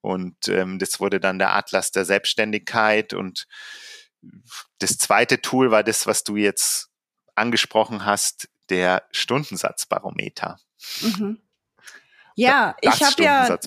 Und 0.00 0.48
ähm, 0.48 0.78
das 0.78 0.98
wurde 0.98 1.20
dann 1.20 1.38
der 1.38 1.54
Atlas 1.54 1.90
der 1.90 2.06
Selbstständigkeit 2.06 3.12
und 3.12 3.46
das 4.78 4.96
zweite 4.96 5.42
Tool 5.42 5.70
war 5.70 5.84
das, 5.84 6.06
was 6.06 6.24
du 6.24 6.36
jetzt 6.36 6.88
angesprochen 7.34 8.06
hast, 8.06 8.48
der 8.70 9.06
Stundensatzbarometer. 9.12 10.58
Mhm. 11.02 11.38
Ja, 12.40 12.74
das 12.82 12.96
ich 12.96 13.06
habe 13.06 13.22
ja 13.22 13.58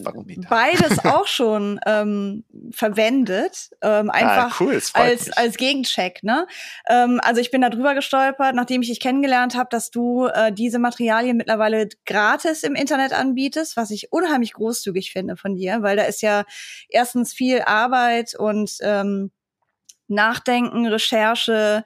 beides 0.50 1.00
auch 1.06 1.28
schon 1.28 1.80
ähm, 1.86 2.44
verwendet, 2.72 3.70
ähm, 3.82 4.10
ah, 4.10 4.14
einfach 4.14 4.60
ah, 4.60 4.64
cool, 4.64 4.82
als 4.94 5.32
als 5.32 5.58
Gegencheck. 5.58 6.24
Ne? 6.24 6.48
Ähm, 6.90 7.20
also 7.24 7.40
ich 7.40 7.52
bin 7.52 7.62
da 7.62 7.70
drüber 7.70 7.94
gestolpert, 7.94 8.56
nachdem 8.56 8.82
ich 8.82 8.90
dich 8.90 9.00
kennengelernt 9.00 9.56
habe, 9.56 9.68
dass 9.70 9.92
du 9.92 10.26
äh, 10.26 10.52
diese 10.52 10.80
Materialien 10.80 11.38
mittlerweile 11.38 11.88
gratis 12.06 12.64
im 12.64 12.76
Internet 12.76 13.14
anbietest, 13.14 13.78
was 13.78 13.92
ich 13.92 14.12
unheimlich 14.12 14.54
großzügig 14.54 15.12
finde 15.12 15.38
von 15.38 15.56
dir, 15.56 15.82
weil 15.82 15.96
da 15.96 16.04
ist 16.04 16.22
ja 16.22 16.44
erstens 16.90 17.34
viel 17.34 17.62
Arbeit 17.62 18.34
und 18.38 18.78
ähm, 18.82 19.32
Nachdenken, 20.08 20.88
Recherche. 20.88 21.84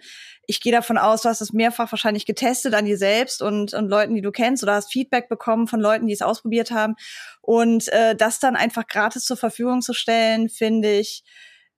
Ich 0.48 0.62
gehe 0.62 0.72
davon 0.72 0.98
aus, 0.98 1.22
du 1.22 1.30
hast 1.30 1.42
es 1.42 1.54
mehrfach 1.54 1.92
wahrscheinlich 1.92 2.26
getestet 2.26 2.74
an 2.74 2.86
dir 2.86 2.98
selbst 2.98 3.42
und, 3.42 3.74
und 3.74 3.90
Leuten, 3.90 4.16
die 4.16 4.22
du 4.22 4.32
kennst 4.32 4.64
oder 4.64 4.74
hast 4.74 4.92
Feedback 4.92 5.30
bekommen 5.30 5.68
von 5.68 5.80
Leuten, 5.80 6.08
die 6.08 6.14
es 6.14 6.22
ausprobiert 6.22 6.72
haben. 6.72 6.96
Und 7.42 7.88
äh, 7.90 8.16
das 8.16 8.40
dann 8.40 8.56
einfach 8.56 8.88
gratis 8.88 9.26
zur 9.26 9.38
Verfügung 9.38 9.82
zu 9.82 9.94
stellen, 9.94 10.50
finde 10.50 10.98
ich 10.98 11.24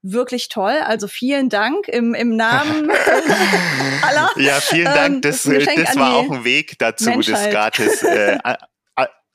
wirklich 0.02 0.50
toll. 0.50 0.80
Also 0.86 1.08
vielen 1.08 1.50
Dank 1.50 1.88
im, 1.88 2.14
im 2.14 2.36
Namen 2.36 2.90
aller. 4.02 4.30
Ja, 4.38 4.60
vielen 4.62 4.86
Dank. 4.86 5.16
Ähm, 5.16 5.22
das, 5.22 5.44
das 5.44 5.96
war 5.98 6.16
auch 6.16 6.32
ein 6.32 6.44
Weg 6.44 6.78
dazu, 6.80 7.10
Menschheit. 7.10 7.46
das 7.46 7.50
gratis 7.50 8.04
äh, 8.04 8.38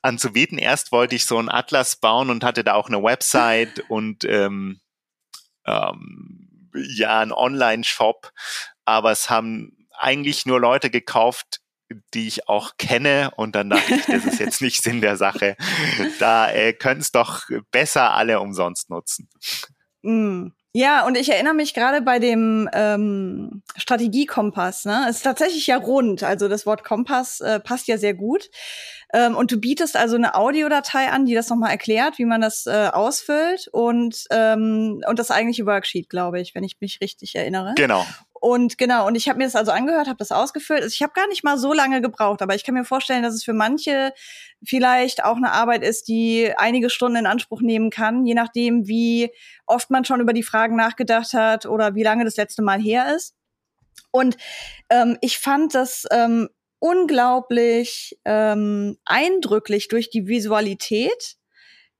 anzubieten. 0.01 0.57
Erst 0.57 0.91
wollte 0.91 1.15
ich 1.15 1.25
so 1.25 1.37
einen 1.37 1.49
Atlas 1.49 1.97
bauen 1.97 2.29
und 2.29 2.43
hatte 2.43 2.63
da 2.63 2.73
auch 2.73 2.87
eine 2.87 3.03
Website 3.03 3.83
und 3.89 4.23
ähm, 4.23 4.79
ähm, 5.65 6.69
ja 6.73 7.19
ein 7.19 7.31
Online-Shop, 7.31 8.31
aber 8.85 9.11
es 9.11 9.29
haben 9.29 9.87
eigentlich 9.97 10.45
nur 10.45 10.59
Leute 10.59 10.89
gekauft, 10.89 11.61
die 12.13 12.27
ich 12.27 12.47
auch 12.49 12.77
kenne 12.77 13.31
und 13.35 13.55
dann 13.55 13.69
dachte 13.69 13.95
ich, 13.95 14.05
das 14.05 14.25
ist 14.25 14.39
jetzt 14.39 14.61
nicht 14.61 14.81
Sinn 14.81 15.01
der 15.01 15.17
Sache. 15.17 15.55
Da 16.19 16.51
äh, 16.51 16.73
können 16.73 17.01
es 17.01 17.11
doch 17.11 17.43
besser 17.71 18.13
alle 18.13 18.39
umsonst 18.39 18.89
nutzen. 18.89 19.29
Mm. 20.01 20.47
Ja, 20.77 21.05
und 21.05 21.15
ich 21.15 21.31
erinnere 21.31 21.53
mich 21.53 21.73
gerade 21.73 22.01
bei 22.01 22.19
dem 22.19 22.69
ähm, 22.73 23.63
Strategiekompass, 23.77 24.83
ne? 24.83 25.05
Es 25.09 25.17
ist 25.17 25.21
tatsächlich 25.21 25.67
ja 25.67 25.77
rund, 25.77 26.21
also 26.21 26.49
das 26.49 26.65
Wort 26.65 26.83
Kompass 26.83 27.39
äh, 27.39 27.61
passt 27.61 27.87
ja 27.87 27.97
sehr 27.97 28.13
gut. 28.13 28.49
Ähm, 29.13 29.37
und 29.37 29.53
du 29.53 29.57
bietest 29.57 29.95
also 29.95 30.17
eine 30.17 30.35
Audiodatei 30.35 31.09
an, 31.11 31.25
die 31.25 31.33
das 31.33 31.49
nochmal 31.49 31.71
erklärt, 31.71 32.17
wie 32.17 32.25
man 32.25 32.41
das 32.41 32.65
äh, 32.65 32.89
ausfüllt 32.91 33.69
und, 33.71 34.25
ähm, 34.31 35.01
und 35.07 35.17
das 35.17 35.31
eigentliche 35.31 35.65
Worksheet, 35.65 36.09
glaube 36.09 36.41
ich, 36.41 36.53
wenn 36.55 36.65
ich 36.65 36.75
mich 36.81 36.99
richtig 36.99 37.35
erinnere. 37.35 37.73
Genau. 37.77 38.05
Und 38.41 38.77
genau, 38.77 39.07
und 39.07 39.15
ich 39.15 39.29
habe 39.29 39.37
mir 39.37 39.45
das 39.45 39.55
also 39.55 39.71
angehört, 39.71 40.07
habe 40.07 40.17
das 40.17 40.31
ausgefüllt. 40.31 40.83
Also 40.83 40.93
ich 40.93 41.01
habe 41.01 41.13
gar 41.13 41.27
nicht 41.27 41.43
mal 41.43 41.57
so 41.57 41.73
lange 41.73 42.01
gebraucht, 42.01 42.41
aber 42.41 42.53
ich 42.53 42.63
kann 42.63 42.75
mir 42.75 42.83
vorstellen, 42.83 43.23
dass 43.23 43.33
es 43.33 43.43
für 43.43 43.53
manche 43.53 44.13
vielleicht 44.63 45.23
auch 45.23 45.37
eine 45.37 45.51
Arbeit 45.51 45.83
ist, 45.83 46.07
die 46.09 46.51
einige 46.57 46.89
Stunden 46.89 47.17
in 47.17 47.25
Anspruch 47.25 47.61
nehmen 47.61 47.89
kann, 47.89 48.25
je 48.25 48.33
nachdem, 48.33 48.87
wie 48.87 49.31
oft 49.65 49.89
man 49.89 50.05
schon 50.05 50.19
über 50.19 50.33
die 50.33 50.43
Fragen 50.43 50.75
nachgedacht 50.75 51.33
hat 51.33 51.65
oder 51.65 51.95
wie 51.95 52.03
lange 52.03 52.25
das 52.25 52.35
letzte 52.35 52.61
Mal 52.61 52.79
her 52.79 53.15
ist. 53.15 53.35
Und 54.11 54.37
ähm, 54.89 55.17
ich 55.21 55.39
fand 55.39 55.73
das 55.73 56.05
ähm, 56.11 56.49
unglaublich 56.79 58.19
ähm, 58.25 58.97
eindrücklich 59.05 59.87
durch 59.87 60.09
die 60.09 60.27
Visualität 60.27 61.37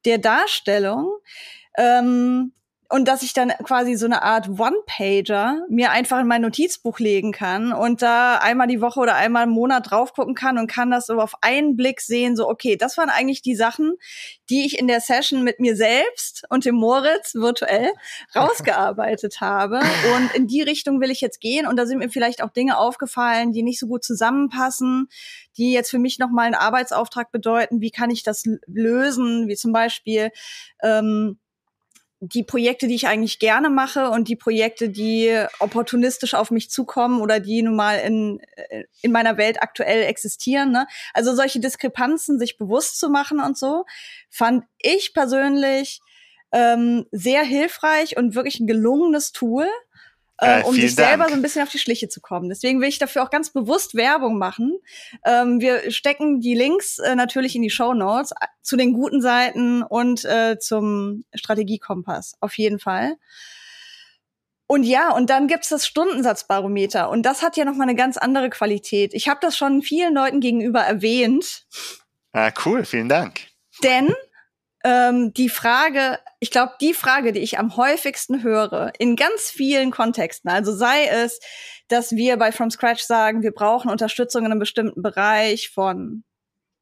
der 0.05 0.17
Darstellung. 0.17 1.11
Ähm, 1.77 2.53
und 2.89 3.07
dass 3.07 3.23
ich 3.23 3.33
dann 3.33 3.49
quasi 3.63 3.95
so 3.95 4.05
eine 4.05 4.21
Art 4.21 4.47
One-Pager 4.47 5.65
mir 5.69 5.91
einfach 5.91 6.19
in 6.19 6.27
mein 6.27 6.41
Notizbuch 6.41 6.99
legen 6.99 7.31
kann 7.31 7.73
und 7.73 8.01
da 8.01 8.37
einmal 8.37 8.67
die 8.67 8.81
Woche 8.81 8.99
oder 8.99 9.15
einmal 9.15 9.45
im 9.45 9.49
Monat 9.49 9.89
drauf 9.91 10.13
gucken 10.13 10.35
kann 10.35 10.57
und 10.57 10.67
kann 10.67 10.91
das 10.91 11.07
so 11.07 11.19
auf 11.19 11.33
einen 11.41 11.75
Blick 11.75 12.01
sehen, 12.01 12.35
so 12.35 12.47
okay, 12.47 12.75
das 12.75 12.97
waren 12.97 13.09
eigentlich 13.09 13.41
die 13.41 13.55
Sachen, 13.55 13.95
die 14.49 14.65
ich 14.65 14.77
in 14.77 14.87
der 14.87 15.01
Session 15.01 15.43
mit 15.43 15.59
mir 15.59 15.75
selbst 15.75 16.43
und 16.49 16.65
dem 16.65 16.75
Moritz 16.75 17.33
virtuell 17.33 17.91
rausgearbeitet 18.35 19.41
habe. 19.41 19.79
Und 20.15 20.35
in 20.35 20.47
die 20.47 20.61
Richtung 20.61 21.01
will 21.01 21.09
ich 21.09 21.21
jetzt 21.21 21.41
gehen. 21.41 21.67
Und 21.67 21.77
da 21.77 21.85
sind 21.85 21.99
mir 21.99 22.09
vielleicht 22.09 22.43
auch 22.43 22.51
Dinge 22.51 22.77
aufgefallen, 22.77 23.51
die 23.51 23.63
nicht 23.63 23.79
so 23.79 23.87
gut 23.87 24.03
zusammenpassen, 24.03 25.07
die 25.57 25.71
jetzt 25.71 25.89
für 25.89 25.99
mich 25.99 26.19
nochmal 26.19 26.45
einen 26.45 26.55
Arbeitsauftrag 26.55 27.31
bedeuten, 27.31 27.81
wie 27.81 27.91
kann 27.91 28.09
ich 28.09 28.23
das 28.23 28.43
lösen, 28.67 29.47
wie 29.47 29.55
zum 29.55 29.71
Beispiel 29.71 30.31
ähm, 30.83 31.39
die 32.33 32.43
Projekte, 32.43 32.87
die 32.87 32.95
ich 32.95 33.07
eigentlich 33.07 33.39
gerne 33.39 33.69
mache 33.69 34.09
und 34.09 34.27
die 34.27 34.35
Projekte, 34.35 34.89
die 34.89 35.45
opportunistisch 35.59 36.33
auf 36.33 36.51
mich 36.51 36.69
zukommen 36.69 37.21
oder 37.21 37.39
die 37.39 37.61
nun 37.61 37.75
mal 37.75 37.97
in, 37.99 38.41
in 39.01 39.11
meiner 39.11 39.37
Welt 39.37 39.61
aktuell 39.61 40.03
existieren. 40.03 40.71
Ne? 40.71 40.87
Also 41.13 41.35
solche 41.35 41.59
Diskrepanzen 41.59 42.39
sich 42.39 42.57
bewusst 42.57 42.99
zu 42.99 43.09
machen 43.09 43.39
und 43.39 43.57
so, 43.57 43.85
fand 44.29 44.65
ich 44.79 45.13
persönlich 45.13 45.99
ähm, 46.51 47.05
sehr 47.11 47.43
hilfreich 47.43 48.17
und 48.17 48.35
wirklich 48.35 48.59
ein 48.59 48.67
gelungenes 48.67 49.31
Tool. 49.31 49.67
Äh, 50.37 50.63
um 50.63 50.75
dich 50.75 50.95
selber 50.95 51.23
Dank. 51.23 51.29
so 51.29 51.35
ein 51.35 51.41
bisschen 51.41 51.63
auf 51.63 51.69
die 51.69 51.79
Schliche 51.79 52.09
zu 52.09 52.21
kommen. 52.21 52.49
Deswegen 52.49 52.81
will 52.81 52.89
ich 52.89 52.99
dafür 52.99 53.23
auch 53.23 53.29
ganz 53.29 53.51
bewusst 53.51 53.95
Werbung 53.95 54.37
machen. 54.37 54.77
Ähm, 55.23 55.61
wir 55.61 55.91
stecken 55.91 56.41
die 56.41 56.55
Links 56.55 56.99
äh, 56.99 57.15
natürlich 57.15 57.55
in 57.55 57.61
die 57.61 57.69
Show 57.69 57.93
Notes 57.93 58.31
äh, 58.31 58.47
zu 58.61 58.75
den 58.75 58.93
guten 58.93 59.21
Seiten 59.21 59.83
und 59.83 60.25
äh, 60.25 60.57
zum 60.59 61.23
Strategiekompass 61.33 62.35
auf 62.41 62.57
jeden 62.57 62.79
Fall. 62.79 63.15
Und 64.67 64.83
ja, 64.83 65.11
und 65.11 65.29
dann 65.29 65.47
gibt's 65.47 65.69
das 65.69 65.85
Stundensatzbarometer 65.85 67.09
und 67.09 67.23
das 67.23 67.43
hat 67.43 67.55
ja 67.55 67.65
noch 67.65 67.75
mal 67.75 67.83
eine 67.83 67.95
ganz 67.95 68.17
andere 68.17 68.49
Qualität. 68.49 69.13
Ich 69.13 69.29
habe 69.29 69.39
das 69.41 69.55
schon 69.55 69.83
vielen 69.83 70.15
Leuten 70.15 70.39
gegenüber 70.39 70.81
erwähnt. 70.81 71.65
Ah, 72.33 72.51
cool, 72.65 72.83
vielen 72.83 73.07
Dank. 73.07 73.41
Denn 73.83 74.13
ähm, 74.85 75.33
die 75.33 75.49
Frage, 75.49 76.19
ich 76.39 76.51
glaube, 76.51 76.73
die 76.79 76.93
Frage, 76.93 77.33
die 77.33 77.39
ich 77.39 77.57
am 77.57 77.75
häufigsten 77.75 78.43
höre, 78.43 78.93
in 78.99 79.15
ganz 79.15 79.49
vielen 79.49 79.89
Kontexten, 79.89 80.51
also 80.51 80.75
sei 80.75 81.07
es, 81.07 81.39
dass 81.87 82.11
wir 82.11 82.37
bei 82.37 82.51
From 82.51 82.69
Scratch 82.69 83.01
sagen, 83.01 83.41
wir 83.41 83.51
brauchen 83.51 83.89
Unterstützung 83.89 84.45
in 84.45 84.51
einem 84.51 84.59
bestimmten 84.59 85.01
Bereich 85.01 85.71
von 85.71 86.23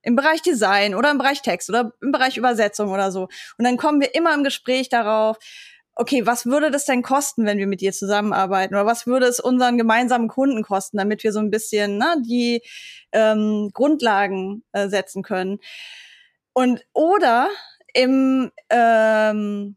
im 0.01 0.17
Bereich 0.17 0.41
Design 0.41 0.95
oder 0.95 1.11
im 1.11 1.17
Bereich 1.17 1.41
Text 1.41 1.69
oder 1.69 1.93
im 2.01 2.11
Bereich 2.11 2.35
Übersetzung 2.35 2.91
oder 2.91 3.09
so. 3.09 3.29
Und 3.57 3.63
dann 3.63 3.77
kommen 3.77 4.01
wir 4.01 4.13
immer 4.15 4.33
im 4.33 4.43
Gespräch 4.43 4.89
darauf, 4.89 5.37
okay, 5.95 6.25
was 6.25 6.45
würde 6.45 6.71
das 6.71 6.83
denn 6.83 7.03
kosten, 7.03 7.45
wenn 7.45 7.57
wir 7.57 7.67
mit 7.67 7.79
dir 7.79 7.93
zusammenarbeiten? 7.93 8.75
Oder 8.75 8.85
was 8.85 9.07
würde 9.07 9.27
es 9.27 9.39
unseren 9.39 9.77
gemeinsamen 9.77 10.27
Kunden 10.27 10.61
kosten, 10.61 10.97
damit 10.97 11.23
wir 11.23 11.31
so 11.31 11.39
ein 11.39 11.51
bisschen 11.51 11.97
ne, 11.99 12.17
die 12.27 12.61
ähm, 13.13 13.69
Grundlagen 13.73 14.65
äh, 14.73 14.89
setzen 14.89 15.23
können? 15.23 15.59
Und 16.53 16.85
oder 16.93 17.49
im 17.93 18.51
ähm, 18.69 19.75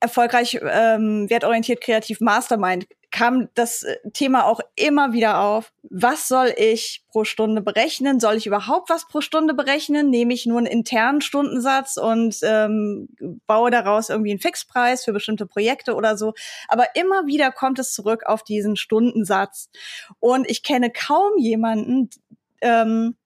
erfolgreich 0.00 0.58
ähm, 0.62 1.28
wertorientiert 1.28 1.80
kreativ 1.80 2.20
Mastermind 2.20 2.86
kam 3.10 3.48
das 3.54 3.82
äh, 3.82 3.96
Thema 4.12 4.46
auch 4.46 4.60
immer 4.76 5.12
wieder 5.12 5.40
auf. 5.40 5.72
Was 5.82 6.28
soll 6.28 6.52
ich 6.56 7.04
pro 7.08 7.24
Stunde 7.24 7.62
berechnen? 7.62 8.20
Soll 8.20 8.36
ich 8.36 8.46
überhaupt 8.46 8.90
was 8.90 9.08
pro 9.08 9.20
Stunde 9.20 9.54
berechnen? 9.54 10.10
Nehme 10.10 10.34
ich 10.34 10.46
nur 10.46 10.58
einen 10.58 10.66
internen 10.66 11.20
Stundensatz 11.20 11.96
und 11.96 12.38
ähm, 12.42 13.08
baue 13.46 13.70
daraus 13.70 14.10
irgendwie 14.10 14.30
einen 14.30 14.40
Fixpreis 14.40 15.04
für 15.04 15.12
bestimmte 15.12 15.46
Projekte 15.46 15.94
oder 15.94 16.16
so? 16.16 16.34
Aber 16.68 16.86
immer 16.94 17.26
wieder 17.26 17.50
kommt 17.50 17.78
es 17.78 17.92
zurück 17.92 18.24
auf 18.26 18.42
diesen 18.42 18.76
Stundensatz. 18.76 19.70
Und 20.20 20.48
ich 20.50 20.62
kenne 20.62 20.90
kaum 20.90 21.38
jemanden, 21.38 22.10
ähm, 22.60 23.16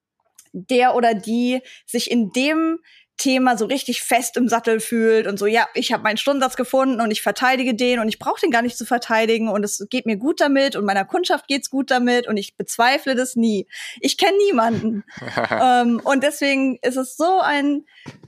der 0.52 0.94
oder 0.94 1.14
die 1.14 1.60
sich 1.86 2.10
in 2.10 2.30
dem 2.30 2.78
Thema 3.16 3.56
so 3.56 3.66
richtig 3.66 4.02
fest 4.02 4.36
im 4.36 4.48
Sattel 4.48 4.80
fühlt 4.80 5.26
und 5.26 5.38
so, 5.38 5.46
ja, 5.46 5.68
ich 5.74 5.92
habe 5.92 6.02
meinen 6.02 6.16
Stundensatz 6.16 6.56
gefunden 6.56 7.00
und 7.00 7.10
ich 7.10 7.22
verteidige 7.22 7.74
den 7.74 8.00
und 8.00 8.08
ich 8.08 8.18
brauche 8.18 8.40
den 8.40 8.50
gar 8.50 8.62
nicht 8.62 8.76
zu 8.76 8.84
verteidigen 8.84 9.48
und 9.48 9.64
es 9.64 9.86
geht 9.90 10.06
mir 10.06 10.16
gut 10.16 10.40
damit 10.40 10.76
und 10.76 10.84
meiner 10.84 11.04
Kundschaft 11.04 11.46
geht's 11.46 11.70
gut 11.70 11.90
damit 11.90 12.26
und 12.26 12.36
ich 12.36 12.56
bezweifle 12.56 13.14
das 13.14 13.36
nie. 13.36 13.68
Ich 14.00 14.18
kenne 14.18 14.36
niemanden. 14.46 15.04
ähm, 15.50 16.00
und 16.02 16.24
deswegen 16.24 16.78
ist 16.82 16.96
es 16.96 17.16
so 17.16 17.38
ein 17.40 17.84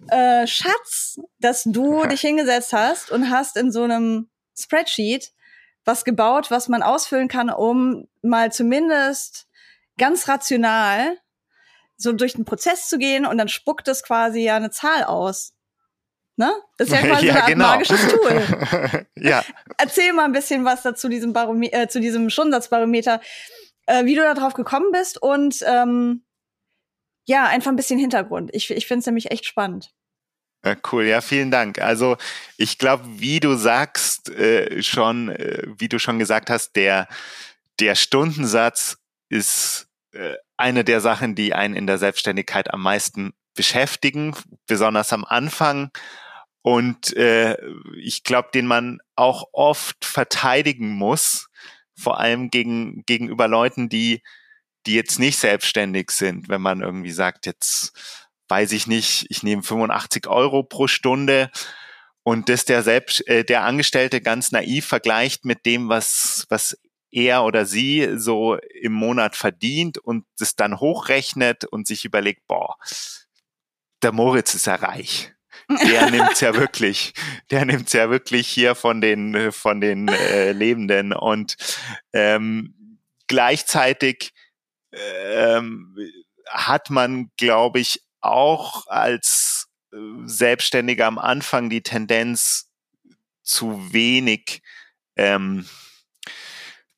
äh, 0.08 0.46
Schatz, 0.46 1.18
dass 1.40 1.64
du 1.64 2.04
dich 2.06 2.20
hingesetzt 2.20 2.72
hast 2.72 3.10
und 3.10 3.30
hast 3.30 3.56
in 3.56 3.72
so 3.72 3.82
einem 3.82 4.28
Spreadsheet 4.56 5.32
was 5.84 6.04
gebaut, 6.04 6.50
was 6.50 6.68
man 6.68 6.82
ausfüllen 6.82 7.28
kann, 7.28 7.50
um 7.50 8.06
mal 8.22 8.52
zumindest 8.52 9.46
ganz 9.98 10.28
rational 10.28 11.18
so 12.04 12.12
durch 12.12 12.34
den 12.34 12.44
Prozess 12.44 12.88
zu 12.88 12.98
gehen 12.98 13.26
und 13.26 13.36
dann 13.38 13.48
spuckt 13.48 13.88
es 13.88 14.04
quasi 14.04 14.40
ja 14.40 14.54
eine 14.54 14.70
Zahl 14.70 15.02
aus. 15.02 15.54
Ne? 16.36 16.52
Das 16.78 16.88
ist 16.88 16.94
ja 16.94 17.00
quasi 17.06 17.26
ja, 17.26 17.44
ein 17.44 17.52
genau. 17.52 17.66
magisches 17.66 18.08
Tool. 18.08 19.06
ja. 19.16 19.44
Erzähl 19.78 20.12
mal 20.12 20.24
ein 20.24 20.32
bisschen 20.32 20.64
was 20.64 20.82
dazu 20.82 21.08
diesem 21.08 21.32
Barome 21.32 21.72
äh, 21.72 21.88
zu 21.88 22.00
diesem 22.00 22.30
Stundensatzbarometer, 22.30 23.20
äh, 23.86 24.04
wie 24.04 24.14
du 24.14 24.22
da 24.22 24.34
drauf 24.34 24.54
gekommen 24.54 24.92
bist 24.92 25.20
und 25.20 25.56
ähm, 25.66 26.24
ja, 27.26 27.46
einfach 27.46 27.70
ein 27.70 27.76
bisschen 27.76 27.98
Hintergrund. 27.98 28.50
Ich, 28.52 28.70
ich 28.70 28.86
finde 28.86 29.00
es 29.00 29.06
nämlich 29.06 29.30
echt 29.30 29.46
spannend. 29.46 29.92
Ja, 30.64 30.76
cool, 30.92 31.04
ja, 31.04 31.20
vielen 31.20 31.50
Dank. 31.50 31.78
Also 31.78 32.16
ich 32.56 32.78
glaube, 32.78 33.04
wie 33.06 33.38
du 33.38 33.54
sagst, 33.54 34.30
äh, 34.30 34.82
schon, 34.82 35.28
äh, 35.28 35.62
wie 35.78 35.88
du 35.88 35.98
schon 35.98 36.18
gesagt 36.18 36.48
hast, 36.48 36.74
der, 36.76 37.06
der 37.80 37.94
Stundensatz 37.94 38.98
ist 39.28 39.88
eine 40.56 40.84
der 40.84 41.00
Sachen, 41.00 41.34
die 41.34 41.54
einen 41.54 41.74
in 41.74 41.86
der 41.86 41.98
Selbstständigkeit 41.98 42.72
am 42.72 42.82
meisten 42.82 43.32
beschäftigen, 43.54 44.34
besonders 44.66 45.12
am 45.12 45.24
Anfang. 45.24 45.90
Und 46.62 47.16
äh, 47.16 47.56
ich 47.98 48.24
glaube, 48.24 48.48
den 48.54 48.66
man 48.66 48.98
auch 49.16 49.48
oft 49.52 50.04
verteidigen 50.04 50.88
muss, 50.88 51.48
vor 51.96 52.18
allem 52.18 52.50
gegen, 52.50 53.04
gegenüber 53.06 53.48
Leuten, 53.48 53.88
die, 53.88 54.22
die 54.86 54.94
jetzt 54.94 55.18
nicht 55.18 55.38
selbstständig 55.38 56.10
sind. 56.10 56.48
Wenn 56.48 56.62
man 56.62 56.80
irgendwie 56.80 57.12
sagt, 57.12 57.46
jetzt 57.46 57.92
weiß 58.48 58.72
ich 58.72 58.86
nicht, 58.86 59.26
ich 59.28 59.42
nehme 59.42 59.62
85 59.62 60.26
Euro 60.26 60.62
pro 60.62 60.86
Stunde 60.86 61.50
und 62.22 62.48
das 62.48 62.64
der 62.64 62.82
selbst, 62.82 63.26
äh, 63.28 63.44
der 63.44 63.64
Angestellte 63.64 64.20
ganz 64.20 64.50
naiv 64.50 64.86
vergleicht 64.86 65.44
mit 65.44 65.66
dem, 65.66 65.88
was, 65.88 66.46
was 66.48 66.78
er 67.14 67.44
oder 67.44 67.64
sie 67.64 68.18
so 68.18 68.56
im 68.56 68.92
Monat 68.92 69.36
verdient 69.36 69.98
und 69.98 70.26
es 70.40 70.56
dann 70.56 70.80
hochrechnet 70.80 71.64
und 71.64 71.86
sich 71.86 72.04
überlegt, 72.04 72.46
boah, 72.48 72.76
der 74.02 74.12
Moritz 74.12 74.54
ist 74.54 74.66
ja 74.66 74.74
reich. 74.74 75.32
Der 75.86 76.10
nimmt's 76.10 76.40
ja 76.40 76.54
wirklich, 76.54 77.14
der 77.50 77.64
nimmt's 77.64 77.92
ja 77.92 78.10
wirklich 78.10 78.48
hier 78.48 78.74
von 78.74 79.00
den 79.00 79.52
von 79.52 79.80
den 79.80 80.08
äh, 80.08 80.52
Lebenden 80.52 81.12
und 81.12 81.56
ähm, 82.12 82.98
gleichzeitig 83.28 84.32
ähm, 84.92 85.96
hat 86.50 86.90
man, 86.90 87.30
glaube 87.36 87.78
ich, 87.78 88.02
auch 88.20 88.86
als 88.88 89.68
äh, 89.92 89.96
Selbstständiger 90.24 91.06
am 91.06 91.18
Anfang 91.18 91.70
die 91.70 91.82
Tendenz 91.82 92.70
zu 93.42 93.92
wenig 93.92 94.62
ähm, 95.16 95.66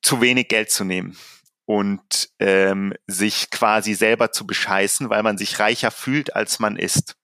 zu 0.01 0.21
wenig 0.21 0.47
Geld 0.47 0.71
zu 0.71 0.83
nehmen 0.83 1.17
und 1.65 2.29
ähm, 2.39 2.93
sich 3.07 3.49
quasi 3.49 3.93
selber 3.93 4.31
zu 4.31 4.47
bescheißen, 4.47 5.09
weil 5.09 5.23
man 5.23 5.37
sich 5.37 5.59
reicher 5.59 5.91
fühlt, 5.91 6.35
als 6.35 6.59
man 6.59 6.77
ist. 6.77 7.15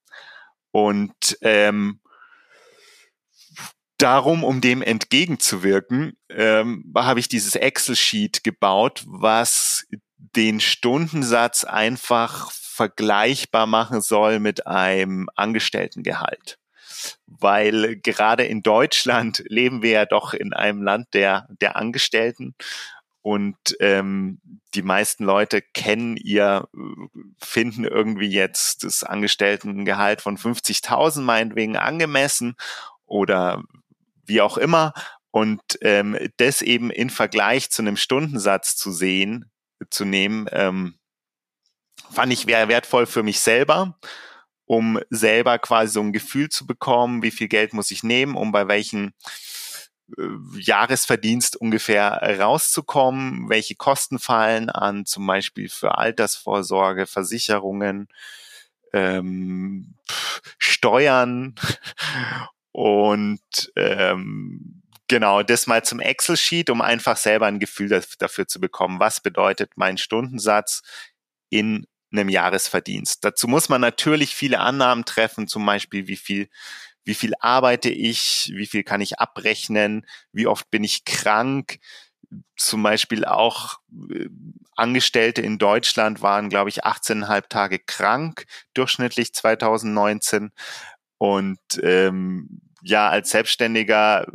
Und 0.71 1.37
ähm, 1.41 2.01
darum, 3.97 4.43
um 4.43 4.59
dem 4.59 4.81
entgegenzuwirken, 4.81 6.17
ähm, 6.29 6.91
habe 6.95 7.19
ich 7.19 7.29
dieses 7.29 7.55
Excel-Sheet 7.55 8.43
gebaut, 8.43 9.03
was 9.05 9.85
den 10.17 10.59
Stundensatz 10.59 11.63
einfach 11.63 12.51
vergleichbar 12.51 13.65
machen 13.67 14.01
soll 14.01 14.39
mit 14.39 14.67
einem 14.67 15.29
Angestelltengehalt 15.35 16.57
weil 17.25 17.97
gerade 17.97 18.45
in 18.45 18.63
Deutschland 18.63 19.43
leben 19.47 19.81
wir 19.81 19.91
ja 19.91 20.05
doch 20.05 20.33
in 20.33 20.53
einem 20.53 20.81
Land 20.81 21.13
der, 21.13 21.47
der 21.61 21.75
Angestellten 21.75 22.55
und 23.23 23.55
ähm, 23.79 24.41
die 24.75 24.81
meisten 24.81 25.23
Leute 25.23 25.61
kennen 25.61 26.17
ihr, 26.17 26.67
finden 27.41 27.85
irgendwie 27.85 28.27
jetzt 28.27 28.83
das 28.83 29.03
Angestelltengehalt 29.03 30.19
von 30.19 30.37
50.000 30.37 31.21
meinetwegen 31.21 31.77
angemessen 31.77 32.55
oder 33.05 33.63
wie 34.25 34.41
auch 34.41 34.57
immer. 34.57 34.93
Und 35.31 35.61
ähm, 35.81 36.17
das 36.35 36.61
eben 36.61 36.91
in 36.91 37.09
Vergleich 37.09 37.71
zu 37.71 37.81
einem 37.81 37.95
Stundensatz 37.95 38.75
zu 38.75 38.91
sehen, 38.91 39.49
zu 39.89 40.03
nehmen, 40.03 40.47
ähm, 40.51 40.95
fand 42.11 42.33
ich 42.33 42.45
wertvoll 42.45 43.05
für 43.05 43.23
mich 43.23 43.39
selber 43.39 43.97
um 44.65 44.99
selber 45.09 45.59
quasi 45.59 45.93
so 45.93 46.01
ein 46.01 46.13
Gefühl 46.13 46.49
zu 46.49 46.65
bekommen, 46.65 47.23
wie 47.23 47.31
viel 47.31 47.47
Geld 47.47 47.73
muss 47.73 47.91
ich 47.91 48.03
nehmen, 48.03 48.35
um 48.35 48.51
bei 48.51 48.67
welchen 48.67 49.13
äh, 50.17 50.23
Jahresverdienst 50.59 51.55
ungefähr 51.57 52.11
rauszukommen, 52.39 53.49
welche 53.49 53.75
Kosten 53.75 54.19
fallen 54.19 54.69
an, 54.69 55.05
zum 55.05 55.25
Beispiel 55.27 55.69
für 55.69 55.97
Altersvorsorge, 55.97 57.07
Versicherungen, 57.07 58.07
ähm, 58.93 59.95
Steuern 60.57 61.55
und 62.71 63.71
ähm, 63.75 64.83
genau 65.07 65.43
das 65.43 65.67
mal 65.67 65.83
zum 65.83 65.99
Excel-Sheet, 65.99 66.69
um 66.69 66.81
einfach 66.81 67.17
selber 67.17 67.47
ein 67.47 67.59
Gefühl 67.59 68.01
dafür 68.17 68.47
zu 68.47 68.59
bekommen, 68.59 68.99
was 68.99 69.21
bedeutet 69.21 69.71
mein 69.75 69.97
Stundensatz 69.97 70.81
in 71.49 71.85
einem 72.13 72.29
Jahresverdienst. 72.29 73.23
Dazu 73.23 73.47
muss 73.47 73.69
man 73.69 73.81
natürlich 73.81 74.35
viele 74.35 74.59
Annahmen 74.59 75.05
treffen, 75.05 75.47
zum 75.47 75.65
Beispiel 75.65 76.07
wie 76.07 76.17
viel 76.17 76.47
wie 77.05 77.15
viel 77.15 77.33
arbeite 77.39 77.89
ich, 77.89 78.51
wie 78.55 78.65
viel 78.65 78.83
kann 78.83 79.01
ich 79.01 79.19
abrechnen, 79.19 80.05
wie 80.31 80.47
oft 80.47 80.69
bin 80.71 80.83
ich 80.83 81.03
krank. 81.05 81.79
Zum 82.55 82.81
Beispiel 82.81 83.25
auch 83.25 83.79
äh, 84.09 84.29
Angestellte 84.75 85.41
in 85.41 85.57
Deutschland 85.57 86.21
waren, 86.21 86.49
glaube 86.49 86.69
ich, 86.69 86.85
18,5 86.85 87.49
Tage 87.49 87.79
krank, 87.79 88.45
durchschnittlich 88.73 89.33
2019. 89.33 90.51
Und 91.17 91.59
ähm, 91.81 92.61
ja, 92.81 93.09
als 93.09 93.29
Selbstständiger 93.29 94.25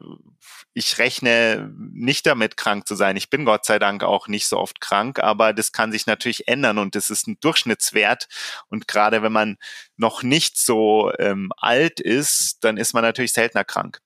ich 0.75 0.99
rechne 0.99 1.73
nicht 1.77 2.27
damit, 2.27 2.57
krank 2.57 2.87
zu 2.87 2.95
sein. 2.95 3.17
Ich 3.17 3.31
bin 3.31 3.45
Gott 3.45 3.65
sei 3.65 3.79
Dank 3.79 4.05
auch 4.05 4.29
nicht 4.29 4.47
so 4.47 4.59
oft 4.59 4.81
krank, 4.81 5.19
aber 5.19 5.53
das 5.53 5.73
kann 5.73 5.91
sich 5.93 6.07
natürlich 6.07 6.47
ändern 6.47 6.79
und 6.79 6.95
das 6.95 7.11
ist 7.11 7.27
ein 7.27 7.39
Durchschnittswert. 7.41 8.29
Und 8.69 8.87
gerade 8.87 9.23
wenn 9.23 9.33
man 9.33 9.57
noch 9.97 10.23
nicht 10.23 10.57
so 10.59 11.13
ähm, 11.19 11.53
alt 11.57 12.01
ist, 12.01 12.59
dann 12.63 12.77
ist 12.77 12.95
man 12.95 13.03
natürlich 13.03 13.33
seltener 13.33 13.65
krank. 13.65 14.01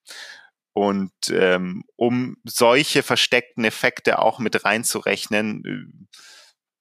Und 0.72 1.12
ähm, 1.30 1.84
um 1.96 2.38
solche 2.44 3.02
versteckten 3.02 3.64
Effekte 3.64 4.18
auch 4.18 4.38
mit 4.38 4.64
reinzurechnen, 4.64 5.64
äh, 5.66 6.16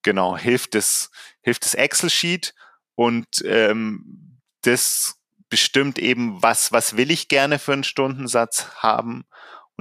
genau, 0.03 0.37
hilft 0.37 0.75
es, 0.75 1.11
hilft 1.41 1.65
das 1.65 1.73
Excel-Sheet 1.73 2.53
und 2.95 3.27
ähm, 3.43 4.39
das 4.61 5.17
bestimmt 5.49 5.99
eben, 5.99 6.41
was, 6.41 6.71
was 6.71 6.95
will 6.95 7.11
ich 7.11 7.27
gerne 7.27 7.59
für 7.59 7.73
einen 7.73 7.83
Stundensatz 7.83 8.67
haben 8.77 9.25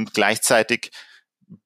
und 0.00 0.14
gleichzeitig 0.14 0.92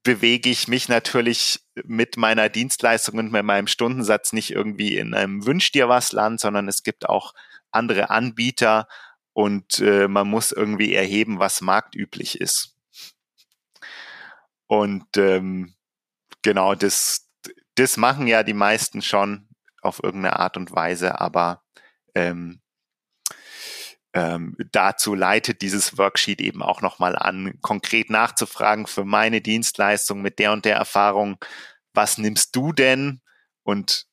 bewege 0.02 0.50
ich 0.50 0.66
mich 0.66 0.88
natürlich 0.88 1.60
mit 1.84 2.16
meiner 2.16 2.48
Dienstleistung 2.48 3.18
und 3.18 3.30
mit 3.30 3.44
meinem 3.44 3.68
Stundensatz 3.68 4.32
nicht 4.32 4.50
irgendwie 4.50 4.96
in 4.96 5.14
einem 5.14 5.46
Wünsch 5.46 5.70
dir 5.70 5.88
was 5.88 6.10
Land, 6.10 6.40
sondern 6.40 6.66
es 6.66 6.82
gibt 6.82 7.08
auch 7.08 7.32
andere 7.70 8.10
Anbieter 8.10 8.88
und 9.34 9.78
äh, 9.78 10.08
man 10.08 10.28
muss 10.28 10.50
irgendwie 10.50 10.94
erheben, 10.94 11.38
was 11.38 11.60
marktüblich 11.60 12.40
ist. 12.40 12.76
Und 14.66 15.16
ähm, 15.16 15.76
genau, 16.42 16.74
das, 16.74 17.30
das 17.76 17.96
machen 17.96 18.26
ja 18.26 18.42
die 18.42 18.54
meisten 18.54 19.00
schon 19.00 19.48
auf 19.80 20.02
irgendeine 20.02 20.40
Art 20.40 20.56
und 20.56 20.72
Weise, 20.72 21.20
aber 21.20 21.62
ähm, 22.16 22.60
ähm, 24.14 24.56
dazu 24.70 25.14
leitet 25.14 25.60
dieses 25.60 25.98
Worksheet 25.98 26.40
eben 26.40 26.62
auch 26.62 26.80
nochmal 26.80 27.16
an, 27.16 27.58
konkret 27.60 28.10
nachzufragen 28.10 28.86
für 28.86 29.04
meine 29.04 29.40
Dienstleistung 29.40 30.22
mit 30.22 30.38
der 30.38 30.52
und 30.52 30.64
der 30.64 30.76
Erfahrung, 30.76 31.36
was 31.92 32.16
nimmst 32.16 32.54
du 32.54 32.72
denn? 32.72 33.20
Und 33.64 34.06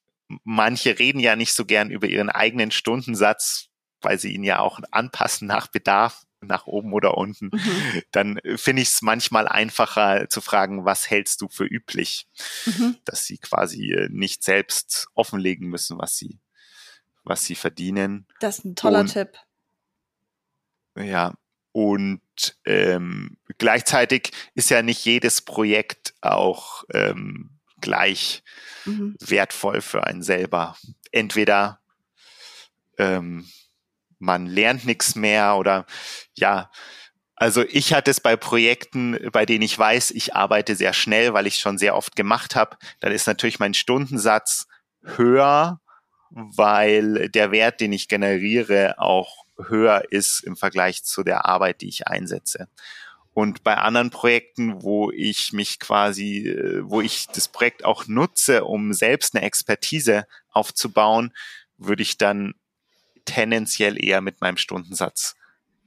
manche 0.44 0.98
reden 0.98 1.20
ja 1.20 1.36
nicht 1.36 1.54
so 1.54 1.66
gern 1.66 1.92
über 1.92 2.08
ihren 2.08 2.30
eigenen 2.30 2.72
Stundensatz, 2.72 3.68
weil 4.02 4.18
sie 4.18 4.34
ihn 4.34 4.44
ja 4.44 4.60
auch 4.60 4.80
anpassen 4.90 5.48
nach 5.48 5.68
Bedarf, 5.68 6.24
nach 6.42 6.66
oben 6.66 6.94
oder 6.94 7.16
unten. 7.16 7.52
Mhm. 7.54 8.02
Dann 8.10 8.40
finde 8.56 8.82
ich 8.82 8.90
es 8.90 9.04
manchmal 9.04 9.48
einfacher 9.48 10.30
zu 10.30 10.42
fragen, 10.42 10.84
was 10.84 11.12
hältst 11.12 11.42
du 11.42 11.48
für 11.48 11.66
üblich? 11.66 12.28
Mhm. 12.66 12.98
Dass 13.06 13.26
sie 13.26 13.38
quasi 13.38 13.92
äh, 13.92 14.10
nicht 14.10 14.44
selbst 14.44 15.10
offenlegen 15.14 15.70
müssen, 15.70 16.00
was 16.00 16.18
sie, 16.18 16.40
was 17.24 17.46
sie 17.46 17.54
verdienen. 17.54 18.26
Das 18.40 18.60
ist 18.60 18.66
ein 18.66 18.76
toller 18.76 19.02
und, 19.02 19.14
Tipp. 19.14 19.38
Ja, 20.96 21.34
und 21.72 22.22
ähm, 22.66 23.38
gleichzeitig 23.58 24.32
ist 24.56 24.70
ja 24.70 24.82
nicht 24.82 25.06
jedes 25.06 25.42
Projekt 25.42 26.14
auch 26.22 26.84
ähm, 26.94 27.60
gleich 27.80 28.44
mhm. 28.86 29.16
wertvoll 29.20 29.82
für 29.82 30.06
einen 30.06 30.22
selber. 30.22 30.76
Entweder 31.12 31.80
ähm, 32.98 33.48
man 34.20 34.46
lernt 34.46 34.86
nichts 34.86 35.16
mehr 35.16 35.56
oder 35.56 35.86
ja, 36.36 36.70
also 37.36 37.64
ich 37.68 37.94
hatte 37.94 38.12
es 38.12 38.20
bei 38.20 38.36
Projekten, 38.36 39.18
bei 39.32 39.48
denen 39.48 39.64
ich 39.64 39.78
weiß, 39.78 40.12
ich 40.12 40.36
arbeite 40.36 40.76
sehr 40.76 40.94
schnell, 40.94 41.34
weil 41.34 41.48
ich 41.48 41.56
schon 41.56 41.80
sehr 41.80 41.96
oft 41.96 42.16
gemacht 42.16 42.56
habe. 42.56 42.78
Dann 43.00 43.12
ist 43.12 43.26
natürlich 43.26 43.60
mein 43.60 43.74
Stundensatz 43.74 44.68
höher, 45.02 45.82
weil 46.32 47.30
der 47.30 47.52
Wert, 47.52 47.82
den 47.82 47.94
ich 47.94 48.08
generiere, 48.08 48.96
auch 48.98 49.46
höher 49.58 50.06
ist 50.10 50.42
im 50.42 50.56
Vergleich 50.56 51.04
zu 51.04 51.24
der 51.24 51.46
Arbeit, 51.46 51.82
die 51.82 51.90
ich 51.90 52.08
einsetze. 52.08 52.68
Und 53.34 53.64
bei 53.64 53.78
anderen 53.78 54.10
Projekten, 54.10 54.82
wo 54.82 55.12
ich 55.12 55.54
mich 55.54 55.80
quasi, 55.80 56.50
äh, 56.50 56.82
wo 56.84 57.02
ich 57.02 57.28
das 57.28 57.48
Projekt 57.48 57.86
auch 57.86 58.08
nutze, 58.08 58.66
um 58.66 58.94
selbst 58.94 59.36
eine 59.36 59.46
Expertise 59.46 60.26
aufzubauen, 60.52 61.34
würde 61.78 62.04
ich 62.04 62.18
dann 62.18 62.56
tendenziell 63.24 64.04
eher 64.04 64.22
mit 64.22 64.42
meinem 64.42 64.58
Stundensatz 64.58 65.36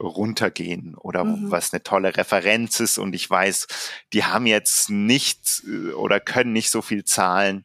runtergehen 0.01 0.95
oder 0.97 1.25
mhm. 1.25 1.51
was 1.51 1.73
eine 1.73 1.83
tolle 1.83 2.17
Referenz 2.17 2.81
ist 2.81 2.99
und 2.99 3.15
ich 3.15 3.29
weiß, 3.29 3.67
die 4.13 4.25
haben 4.25 4.47
jetzt 4.47 4.91
nicht 4.91 5.63
äh, 5.67 5.93
oder 5.93 6.21
können 6.21 6.53
nicht 6.53 6.71
so 6.71 6.83
viel 6.83 7.05
zahlen. 7.05 7.65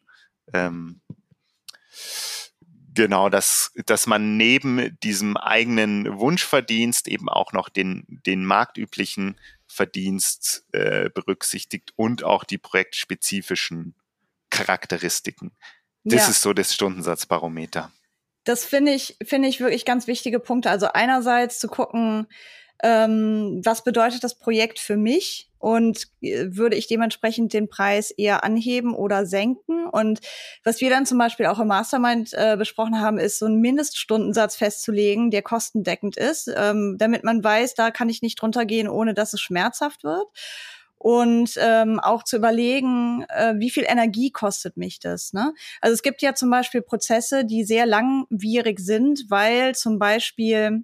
Ähm, 0.53 1.01
Genau, 2.99 3.29
dass, 3.29 3.71
dass 3.85 4.07
man 4.07 4.35
neben 4.35 4.99
diesem 4.99 5.37
eigenen 5.37 6.19
Wunschverdienst 6.19 7.07
eben 7.07 7.29
auch 7.29 7.53
noch 7.53 7.69
den, 7.69 8.03
den 8.25 8.43
marktüblichen 8.43 9.39
Verdienst 9.67 10.65
äh, 10.73 11.09
berücksichtigt 11.09 11.93
und 11.95 12.25
auch 12.25 12.43
die 12.43 12.57
projektspezifischen 12.57 13.95
Charakteristiken. 14.49 15.53
Das 16.03 16.23
ja. 16.23 16.29
ist 16.31 16.41
so 16.41 16.51
das 16.51 16.73
Stundensatzbarometer. 16.73 17.89
Das 18.43 18.65
finde 18.65 18.91
ich, 18.91 19.15
finde 19.23 19.47
ich 19.47 19.61
wirklich 19.61 19.85
ganz 19.85 20.07
wichtige 20.07 20.41
Punkte. 20.41 20.69
Also 20.69 20.87
einerseits 20.87 21.57
zu 21.57 21.69
gucken, 21.69 22.27
ähm, 22.83 23.61
was 23.63 23.83
bedeutet 23.83 24.23
das 24.23 24.35
Projekt 24.35 24.79
für 24.79 24.97
mich 24.97 25.49
und 25.59 26.07
äh, 26.21 26.45
würde 26.49 26.75
ich 26.75 26.87
dementsprechend 26.87 27.53
den 27.53 27.69
Preis 27.69 28.11
eher 28.11 28.43
anheben 28.43 28.93
oder 28.93 29.25
senken. 29.25 29.87
Und 29.87 30.21
was 30.63 30.81
wir 30.81 30.89
dann 30.89 31.05
zum 31.05 31.17
Beispiel 31.17 31.45
auch 31.47 31.59
im 31.59 31.67
Mastermind 31.67 32.33
äh, 32.33 32.55
besprochen 32.57 32.99
haben, 32.99 33.19
ist 33.19 33.39
so 33.39 33.45
einen 33.45 33.59
Mindeststundensatz 33.59 34.55
festzulegen, 34.55 35.31
der 35.31 35.41
kostendeckend 35.41 36.17
ist, 36.17 36.51
ähm, 36.55 36.95
damit 36.97 37.23
man 37.23 37.43
weiß, 37.43 37.75
da 37.75 37.91
kann 37.91 38.09
ich 38.09 38.21
nicht 38.21 38.41
drunter 38.41 38.65
gehen, 38.65 38.87
ohne 38.87 39.13
dass 39.13 39.33
es 39.33 39.41
schmerzhaft 39.41 40.03
wird 40.03 40.27
und 40.99 41.57
ähm, 41.57 41.99
auch 42.01 42.23
zu 42.23 42.35
überlegen, 42.35 43.23
äh, 43.29 43.53
wie 43.57 43.69
viel 43.69 43.85
Energie 43.87 44.31
kostet 44.31 44.75
mich 44.75 44.99
das. 44.99 45.31
Ne? 45.31 45.53
Also 45.79 45.93
es 45.93 46.03
gibt 46.03 46.21
ja 46.21 46.35
zum 46.35 46.51
Beispiel 46.51 46.81
Prozesse, 46.81 47.45
die 47.45 47.63
sehr 47.63 47.85
langwierig 47.85 48.79
sind, 48.81 49.25
weil 49.29 49.75
zum 49.75 49.97
Beispiel 49.97 50.83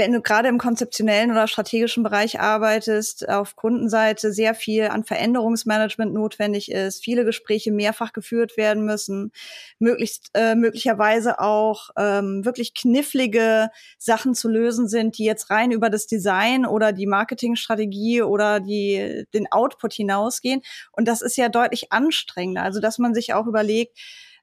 wenn 0.00 0.12
du 0.12 0.22
gerade 0.22 0.48
im 0.48 0.56
konzeptionellen 0.56 1.30
oder 1.30 1.46
strategischen 1.46 2.02
Bereich 2.02 2.40
arbeitest, 2.40 3.28
auf 3.28 3.54
Kundenseite 3.54 4.32
sehr 4.32 4.54
viel 4.54 4.84
an 4.84 5.04
Veränderungsmanagement 5.04 6.14
notwendig 6.14 6.70
ist, 6.70 7.04
viele 7.04 7.26
Gespräche 7.26 7.70
mehrfach 7.70 8.14
geführt 8.14 8.56
werden 8.56 8.86
müssen, 8.86 9.30
möglichst 9.78 10.30
äh, 10.32 10.54
möglicherweise 10.54 11.38
auch 11.38 11.90
ähm, 11.98 12.46
wirklich 12.46 12.72
knifflige 12.72 13.68
Sachen 13.98 14.34
zu 14.34 14.48
lösen 14.48 14.88
sind, 14.88 15.18
die 15.18 15.24
jetzt 15.24 15.50
rein 15.50 15.70
über 15.70 15.90
das 15.90 16.06
Design 16.06 16.64
oder 16.64 16.92
die 16.92 17.06
Marketingstrategie 17.06 18.22
oder 18.22 18.58
die 18.58 19.26
den 19.34 19.52
Output 19.52 19.92
hinausgehen. 19.92 20.62
Und 20.92 21.08
das 21.08 21.20
ist 21.20 21.36
ja 21.36 21.50
deutlich 21.50 21.92
anstrengender. 21.92 22.62
Also 22.62 22.80
dass 22.80 22.96
man 22.96 23.12
sich 23.12 23.34
auch 23.34 23.46
überlegt, 23.46 23.98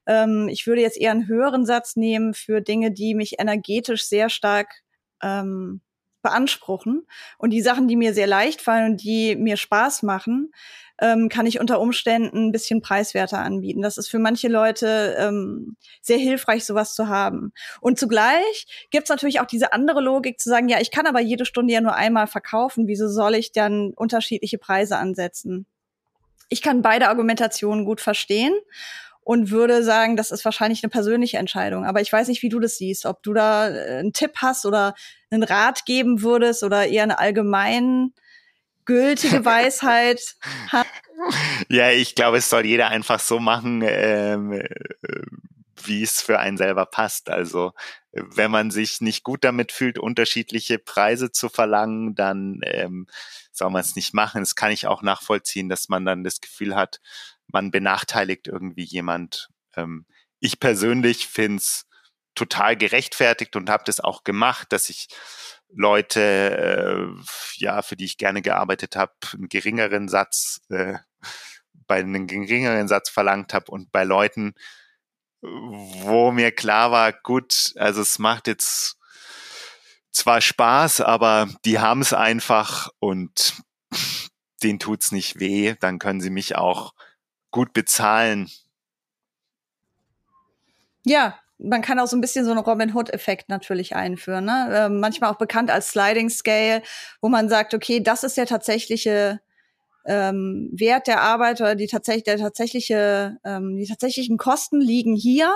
ähm, 0.06 0.50
ich 0.50 0.68
würde 0.68 0.82
jetzt 0.82 1.02
eher 1.02 1.10
einen 1.10 1.28
höheren 1.28 1.66
Satz 1.66 1.96
nehmen 1.96 2.36
für 2.36 2.62
Dinge, 2.62 2.92
die 2.92 3.16
mich 3.16 3.40
energetisch 3.40 4.04
sehr 4.04 4.30
stark 4.30 4.84
ähm, 5.22 5.82
beanspruchen. 6.22 7.08
Und 7.38 7.52
die 7.52 7.62
Sachen, 7.62 7.88
die 7.88 7.96
mir 7.96 8.14
sehr 8.14 8.28
leicht 8.28 8.62
fallen 8.62 8.92
und 8.92 9.04
die 9.04 9.36
mir 9.36 9.58
Spaß 9.58 10.04
machen, 10.04 10.52
ähm, 11.00 11.30
kann 11.30 11.46
ich 11.46 11.60
unter 11.60 11.80
Umständen 11.80 12.48
ein 12.48 12.52
bisschen 12.52 12.82
preiswerter 12.82 13.40
anbieten. 13.40 13.82
Das 13.82 13.98
ist 13.98 14.10
für 14.10 14.20
manche 14.20 14.48
Leute 14.48 15.16
ähm, 15.20 15.78
sehr 16.02 16.18
hilfreich, 16.18 16.66
sowas 16.66 16.96
zu 16.96 17.08
haben. 17.08 17.54
Und 17.82 18.00
zugleich 18.00 18.88
gibt 18.90 19.04
es 19.04 19.10
natürlich 19.10 19.40
auch 19.40 19.46
diese 19.46 19.74
andere 19.74 20.02
Logik 20.02 20.40
zu 20.40 20.50
sagen, 20.50 20.70
ja, 20.70 20.80
ich 20.80 20.92
kann 20.92 21.06
aber 21.06 21.20
jede 21.20 21.46
Stunde 21.46 21.74
ja 21.74 21.82
nur 21.82 21.96
einmal 21.96 22.28
verkaufen. 22.28 22.88
Wieso 22.88 23.08
soll 23.08 23.36
ich 23.36 23.52
dann 23.52 23.94
unterschiedliche 23.96 24.58
Preise 24.58 24.98
ansetzen? 24.98 25.68
Ich 26.50 26.62
kann 26.62 26.82
beide 26.82 27.10
Argumentationen 27.10 27.86
gut 27.86 28.02
verstehen 28.02 28.54
und 29.28 29.52
würde 29.52 29.84
sagen, 29.84 30.16
das 30.16 30.32
ist 30.32 30.46
wahrscheinlich 30.46 30.86
eine 30.86 30.90
persönliche 30.90 31.36
Entscheidung. 31.36 31.84
Aber 31.84 32.00
ich 32.00 32.14
weiß 32.14 32.30
nicht, 32.30 32.44
wie 32.44 32.50
du 32.50 32.62
das 32.62 32.78
siehst, 32.78 33.06
ob 33.06 33.22
du 33.24 33.34
da 33.34 33.68
äh, 33.68 34.00
einen 34.00 34.14
Tipp 34.14 34.32
hast 34.38 34.66
oder 34.66 34.96
einen 35.30 35.44
Rat 35.44 35.84
geben 35.86 36.22
würdest 36.22 36.64
oder 36.64 36.88
eher 36.88 37.04
eine 37.04 37.20
allgemein 37.20 38.14
gültige 38.86 39.44
Weisheit 39.46 40.38
hast. 40.70 40.88
Ja, 41.68 41.92
ich 41.92 42.16
glaube, 42.16 42.38
es 42.38 42.50
soll 42.50 42.66
jeder 42.66 42.88
einfach 42.88 43.20
so 43.20 43.38
machen, 43.38 43.84
ähm, 43.86 44.54
äh, 44.54 44.70
wie 45.84 46.04
es 46.04 46.22
für 46.22 46.40
einen 46.40 46.56
selber 46.56 46.86
passt. 46.86 47.30
Also 47.30 47.74
wenn 48.14 48.50
man 48.50 48.72
sich 48.72 49.02
nicht 49.02 49.26
gut 49.26 49.44
damit 49.44 49.74
fühlt, 49.74 50.00
unterschiedliche 50.00 50.80
Preise 50.80 51.34
zu 51.34 51.50
verlangen, 51.50 52.16
dann 52.16 52.62
ähm, 52.64 53.08
soll 53.52 53.72
man 53.72 53.82
es 53.82 53.98
nicht 53.98 54.14
machen. 54.14 54.40
Das 54.40 54.56
kann 54.56 54.72
ich 54.72 54.88
auch 54.88 55.02
nachvollziehen, 55.02 55.68
dass 55.68 55.90
man 55.90 56.06
dann 56.06 56.24
das 56.24 56.40
Gefühl 56.40 56.78
hat, 56.78 57.02
man 57.48 57.72
benachteiligt 57.72 58.48
irgendwie 58.48 58.84
jemand. 58.84 59.50
Ähm, 59.76 60.06
ich 60.40 60.60
persönlich 60.60 61.28
finde 61.28 61.58
es 61.58 61.86
total 62.36 62.78
gerechtfertigt 62.78 63.56
und 63.56 63.70
habe 63.70 63.84
das 63.86 64.00
auch 64.00 64.24
gemacht, 64.24 64.72
dass 64.72 64.90
ich 64.90 65.08
Leute, 65.70 66.22
äh, 66.22 67.24
ja, 67.56 67.82
für 67.82 67.96
die 67.96 68.06
ich 68.06 68.18
gerne 68.18 68.42
gearbeitet 68.42 68.96
habe, 68.96 69.14
einen 69.34 69.50
geringeren 69.50 70.08
Satz, 70.08 70.62
äh, 70.70 70.96
bei 71.88 72.00
einem 72.00 72.28
geringeren 72.28 72.88
Satz 72.88 73.10
verlangt 73.10 73.54
habe 73.54 73.72
und 73.72 73.92
bei 73.92 74.04
Leuten, 74.04 74.54
wo 75.42 76.32
mir 76.32 76.52
klar 76.52 76.92
war, 76.92 77.14
gut, 77.14 77.74
also 77.76 78.02
es 78.02 78.20
macht 78.20 78.48
jetzt 78.48 78.98
zwar 80.12 80.42
Spaß, 80.42 81.02
aber 81.02 81.48
die 81.66 81.80
haben 81.80 82.02
es 82.02 82.14
einfach 82.14 82.90
und 83.00 83.56
denen 84.64 84.80
tut's 84.80 85.12
nicht 85.12 85.40
weh, 85.40 85.76
dann 85.80 86.00
können 86.00 86.22
sie 86.22 86.32
mich 86.32 86.56
auch 86.56 86.94
gut 87.58 87.74
bezahlen. 87.74 88.50
Ja, 91.04 91.40
man 91.58 91.82
kann 91.82 92.00
auch 92.00 92.06
so 92.06 92.16
ein 92.16 92.22
bisschen 92.22 92.46
so 92.46 92.52
einen 92.52 92.60
Robin 92.60 92.94
Hood-Effekt 92.94 93.50
natürlich 93.50 93.96
einführen. 93.96 94.46
Ne? 94.46 94.70
Äh, 94.72 94.90
manchmal 94.90 95.32
auch 95.32 95.40
bekannt 95.40 95.72
als 95.72 95.90
Sliding 95.90 96.30
Scale, 96.30 96.84
wo 97.20 97.30
man 97.30 97.50
sagt, 97.50 97.74
okay, 97.74 98.00
das 98.00 98.24
ist 98.24 98.38
der 98.38 98.46
tatsächliche 98.46 99.40
ähm, 100.06 100.70
Wert 100.72 101.08
der 101.08 101.22
Arbeit 101.22 101.60
oder 101.60 101.74
die 101.74 101.88
tatsächlich 101.88 102.26
der 102.26 102.38
tatsächliche 102.38 103.38
ähm, 103.44 103.76
die 103.76 103.88
tatsächlichen 103.88 104.38
Kosten 104.38 104.80
liegen 104.80 105.16
hier 105.16 105.52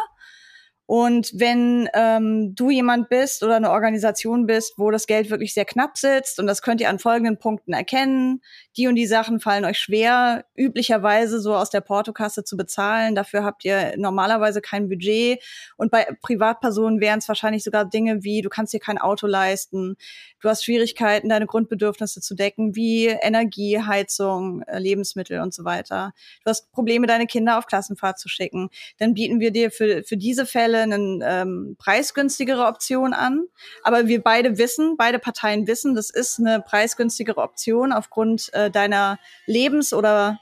und 0.91 1.31
wenn 1.33 1.87
ähm, 1.93 2.53
du 2.53 2.69
jemand 2.69 3.07
bist 3.07 3.43
oder 3.43 3.55
eine 3.55 3.71
Organisation 3.71 4.45
bist, 4.45 4.73
wo 4.75 4.91
das 4.91 5.07
Geld 5.07 5.29
wirklich 5.29 5.53
sehr 5.53 5.63
knapp 5.63 5.97
sitzt, 5.97 6.37
und 6.37 6.47
das 6.47 6.61
könnt 6.61 6.81
ihr 6.81 6.89
an 6.89 6.99
folgenden 6.99 7.37
Punkten 7.37 7.71
erkennen, 7.71 8.41
die 8.75 8.87
und 8.87 8.95
die 8.95 9.05
Sachen 9.05 9.39
fallen 9.39 9.63
euch 9.63 9.79
schwer, 9.79 10.43
üblicherweise 10.53 11.39
so 11.39 11.55
aus 11.55 11.69
der 11.69 11.79
Portokasse 11.79 12.43
zu 12.43 12.57
bezahlen. 12.57 13.15
Dafür 13.15 13.45
habt 13.45 13.63
ihr 13.63 13.93
normalerweise 13.95 14.59
kein 14.59 14.89
Budget. 14.89 15.41
Und 15.77 15.91
bei 15.91 16.05
Privatpersonen 16.21 16.99
wären 16.99 17.19
es 17.19 17.27
wahrscheinlich 17.29 17.63
sogar 17.63 17.85
Dinge 17.85 18.25
wie, 18.25 18.41
du 18.41 18.49
kannst 18.49 18.73
dir 18.73 18.81
kein 18.81 18.97
Auto 18.97 19.27
leisten, 19.27 19.95
du 20.41 20.49
hast 20.49 20.65
Schwierigkeiten, 20.65 21.29
deine 21.29 21.45
Grundbedürfnisse 21.45 22.19
zu 22.19 22.35
decken, 22.35 22.75
wie 22.75 23.07
Energie, 23.07 23.79
Heizung, 23.79 24.63
äh, 24.63 24.77
Lebensmittel 24.77 25.39
und 25.39 25.53
so 25.53 25.63
weiter. 25.63 26.11
Du 26.43 26.49
hast 26.49 26.69
Probleme, 26.73 27.07
deine 27.07 27.27
Kinder 27.27 27.57
auf 27.57 27.65
Klassenfahrt 27.65 28.19
zu 28.19 28.27
schicken. 28.27 28.69
Dann 28.97 29.13
bieten 29.13 29.39
wir 29.39 29.51
dir 29.51 29.71
für, 29.71 30.03
für 30.03 30.17
diese 30.17 30.45
Fälle 30.45 30.80
eine 30.83 31.19
ähm, 31.23 31.75
preisgünstigere 31.79 32.65
Option 32.65 33.13
an. 33.13 33.45
Aber 33.83 34.07
wir 34.07 34.21
beide 34.21 34.57
wissen, 34.57 34.95
beide 34.97 35.19
Parteien 35.19 35.67
wissen, 35.67 35.95
das 35.95 36.09
ist 36.09 36.39
eine 36.39 36.61
preisgünstigere 36.61 37.41
Option 37.41 37.91
aufgrund 37.91 38.53
äh, 38.53 38.69
deiner 38.69 39.19
Lebens- 39.45 39.93
oder 39.93 40.39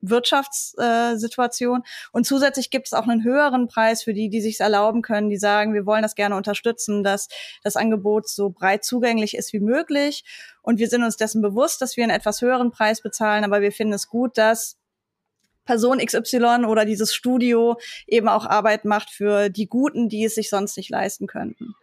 Wirtschaftssituation. 0.00 1.82
Und 2.12 2.26
zusätzlich 2.26 2.70
gibt 2.70 2.86
es 2.86 2.92
auch 2.92 3.06
einen 3.06 3.24
höheren 3.24 3.68
Preis 3.68 4.02
für 4.02 4.14
die, 4.14 4.28
die 4.28 4.40
sich 4.40 4.60
erlauben 4.60 5.02
können, 5.02 5.30
die 5.30 5.36
sagen, 5.36 5.74
wir 5.74 5.86
wollen 5.86 6.02
das 6.02 6.14
gerne 6.14 6.36
unterstützen, 6.36 7.02
dass 7.02 7.28
das 7.62 7.76
Angebot 7.76 8.28
so 8.28 8.50
breit 8.50 8.84
zugänglich 8.84 9.36
ist 9.36 9.52
wie 9.52 9.60
möglich. 9.60 10.24
Und 10.62 10.78
wir 10.78 10.88
sind 10.88 11.02
uns 11.02 11.16
dessen 11.16 11.42
bewusst, 11.42 11.80
dass 11.80 11.96
wir 11.96 12.04
einen 12.04 12.12
etwas 12.12 12.40
höheren 12.40 12.70
Preis 12.70 13.02
bezahlen, 13.02 13.44
aber 13.44 13.60
wir 13.60 13.72
finden 13.72 13.94
es 13.94 14.08
gut, 14.08 14.36
dass 14.38 14.76
Person 15.66 15.98
XY 15.98 16.64
oder 16.66 16.84
dieses 16.84 17.14
Studio 17.14 17.78
eben 18.06 18.28
auch 18.28 18.46
Arbeit 18.46 18.84
macht 18.84 19.10
für 19.10 19.50
die 19.50 19.66
Guten, 19.66 20.08
die 20.08 20.24
es 20.24 20.34
sich 20.34 20.48
sonst 20.48 20.76
nicht 20.76 20.90
leisten 20.90 21.26
könnten. 21.26 21.74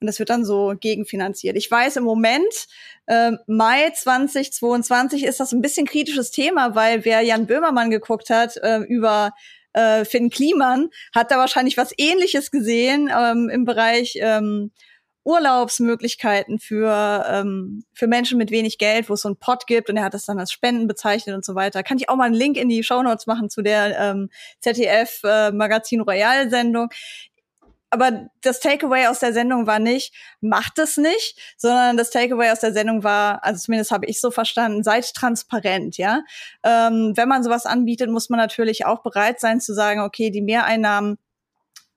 Und 0.00 0.06
das 0.06 0.18
wird 0.18 0.30
dann 0.30 0.44
so 0.44 0.74
gegenfinanziert. 0.78 1.56
Ich 1.56 1.70
weiß 1.70 1.96
im 1.96 2.04
Moment, 2.04 2.66
äh, 3.06 3.32
Mai 3.46 3.90
2022 3.90 5.24
ist 5.24 5.38
das 5.38 5.52
ein 5.52 5.62
bisschen 5.62 5.86
kritisches 5.86 6.32
Thema, 6.32 6.74
weil 6.74 7.04
wer 7.04 7.20
Jan 7.22 7.46
Böhmermann 7.46 7.90
geguckt 7.90 8.28
hat 8.28 8.56
äh, 8.56 8.78
über 8.78 9.32
äh, 9.74 10.04
Finn 10.04 10.28
Kliman, 10.28 10.90
hat 11.14 11.30
da 11.30 11.38
wahrscheinlich 11.38 11.76
was 11.76 11.94
ähnliches 11.96 12.50
gesehen 12.50 13.10
ähm, 13.16 13.48
im 13.48 13.64
Bereich 13.64 14.14
ähm, 14.20 14.72
Urlaubsmöglichkeiten 15.24 16.58
für, 16.58 17.24
ähm, 17.28 17.84
für 17.94 18.06
Menschen 18.06 18.38
mit 18.38 18.50
wenig 18.50 18.78
Geld, 18.78 19.08
wo 19.08 19.14
es 19.14 19.22
so 19.22 19.28
einen 19.28 19.36
Pot 19.36 19.66
gibt 19.66 19.88
und 19.88 19.96
er 19.96 20.04
hat 20.04 20.14
das 20.14 20.26
dann 20.26 20.38
als 20.38 20.52
Spenden 20.52 20.88
bezeichnet 20.88 21.36
und 21.36 21.44
so 21.44 21.54
weiter. 21.54 21.82
Kann 21.82 21.98
ich 21.98 22.08
auch 22.08 22.16
mal 22.16 22.24
einen 22.24 22.34
Link 22.34 22.56
in 22.56 22.68
die 22.68 22.82
Show 22.82 23.02
Notes 23.02 23.26
machen 23.26 23.48
zu 23.50 23.62
der 23.62 23.98
ähm, 23.98 24.30
ZDF 24.60 25.20
äh, 25.24 25.52
Magazin 25.52 26.00
Royal 26.00 26.50
Sendung. 26.50 26.90
Aber 27.92 28.30
das 28.40 28.60
Takeaway 28.60 29.06
aus 29.08 29.18
der 29.18 29.34
Sendung 29.34 29.66
war 29.66 29.78
nicht, 29.78 30.14
macht 30.40 30.78
es 30.78 30.96
nicht, 30.96 31.38
sondern 31.58 31.98
das 31.98 32.08
Takeaway 32.08 32.50
aus 32.50 32.60
der 32.60 32.72
Sendung 32.72 33.04
war, 33.04 33.44
also 33.44 33.60
zumindest 33.60 33.90
habe 33.90 34.06
ich 34.06 34.18
so 34.18 34.30
verstanden, 34.30 34.82
seid 34.82 35.12
transparent, 35.12 35.98
ja. 35.98 36.22
Ähm, 36.62 37.12
wenn 37.16 37.28
man 37.28 37.44
sowas 37.44 37.66
anbietet, 37.66 38.08
muss 38.08 38.30
man 38.30 38.38
natürlich 38.38 38.86
auch 38.86 39.02
bereit 39.02 39.40
sein 39.40 39.60
zu 39.60 39.74
sagen, 39.74 40.00
okay, 40.00 40.30
die 40.30 40.40
Mehreinnahmen 40.40 41.18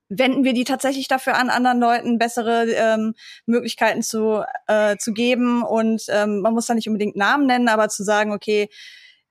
wenden 0.09 0.43
wir 0.43 0.53
die 0.53 0.63
tatsächlich 0.63 1.07
dafür 1.07 1.35
an, 1.35 1.49
anderen 1.49 1.79
Leuten 1.79 2.17
bessere 2.17 2.65
ähm, 2.71 3.15
Möglichkeiten 3.45 4.03
zu, 4.03 4.43
äh, 4.67 4.97
zu 4.97 5.13
geben. 5.13 5.63
Und 5.63 6.03
ähm, 6.09 6.41
man 6.41 6.53
muss 6.53 6.67
da 6.67 6.73
nicht 6.75 6.87
unbedingt 6.87 7.15
Namen 7.15 7.47
nennen, 7.47 7.67
aber 7.67 7.89
zu 7.89 8.03
sagen, 8.03 8.31
okay, 8.31 8.69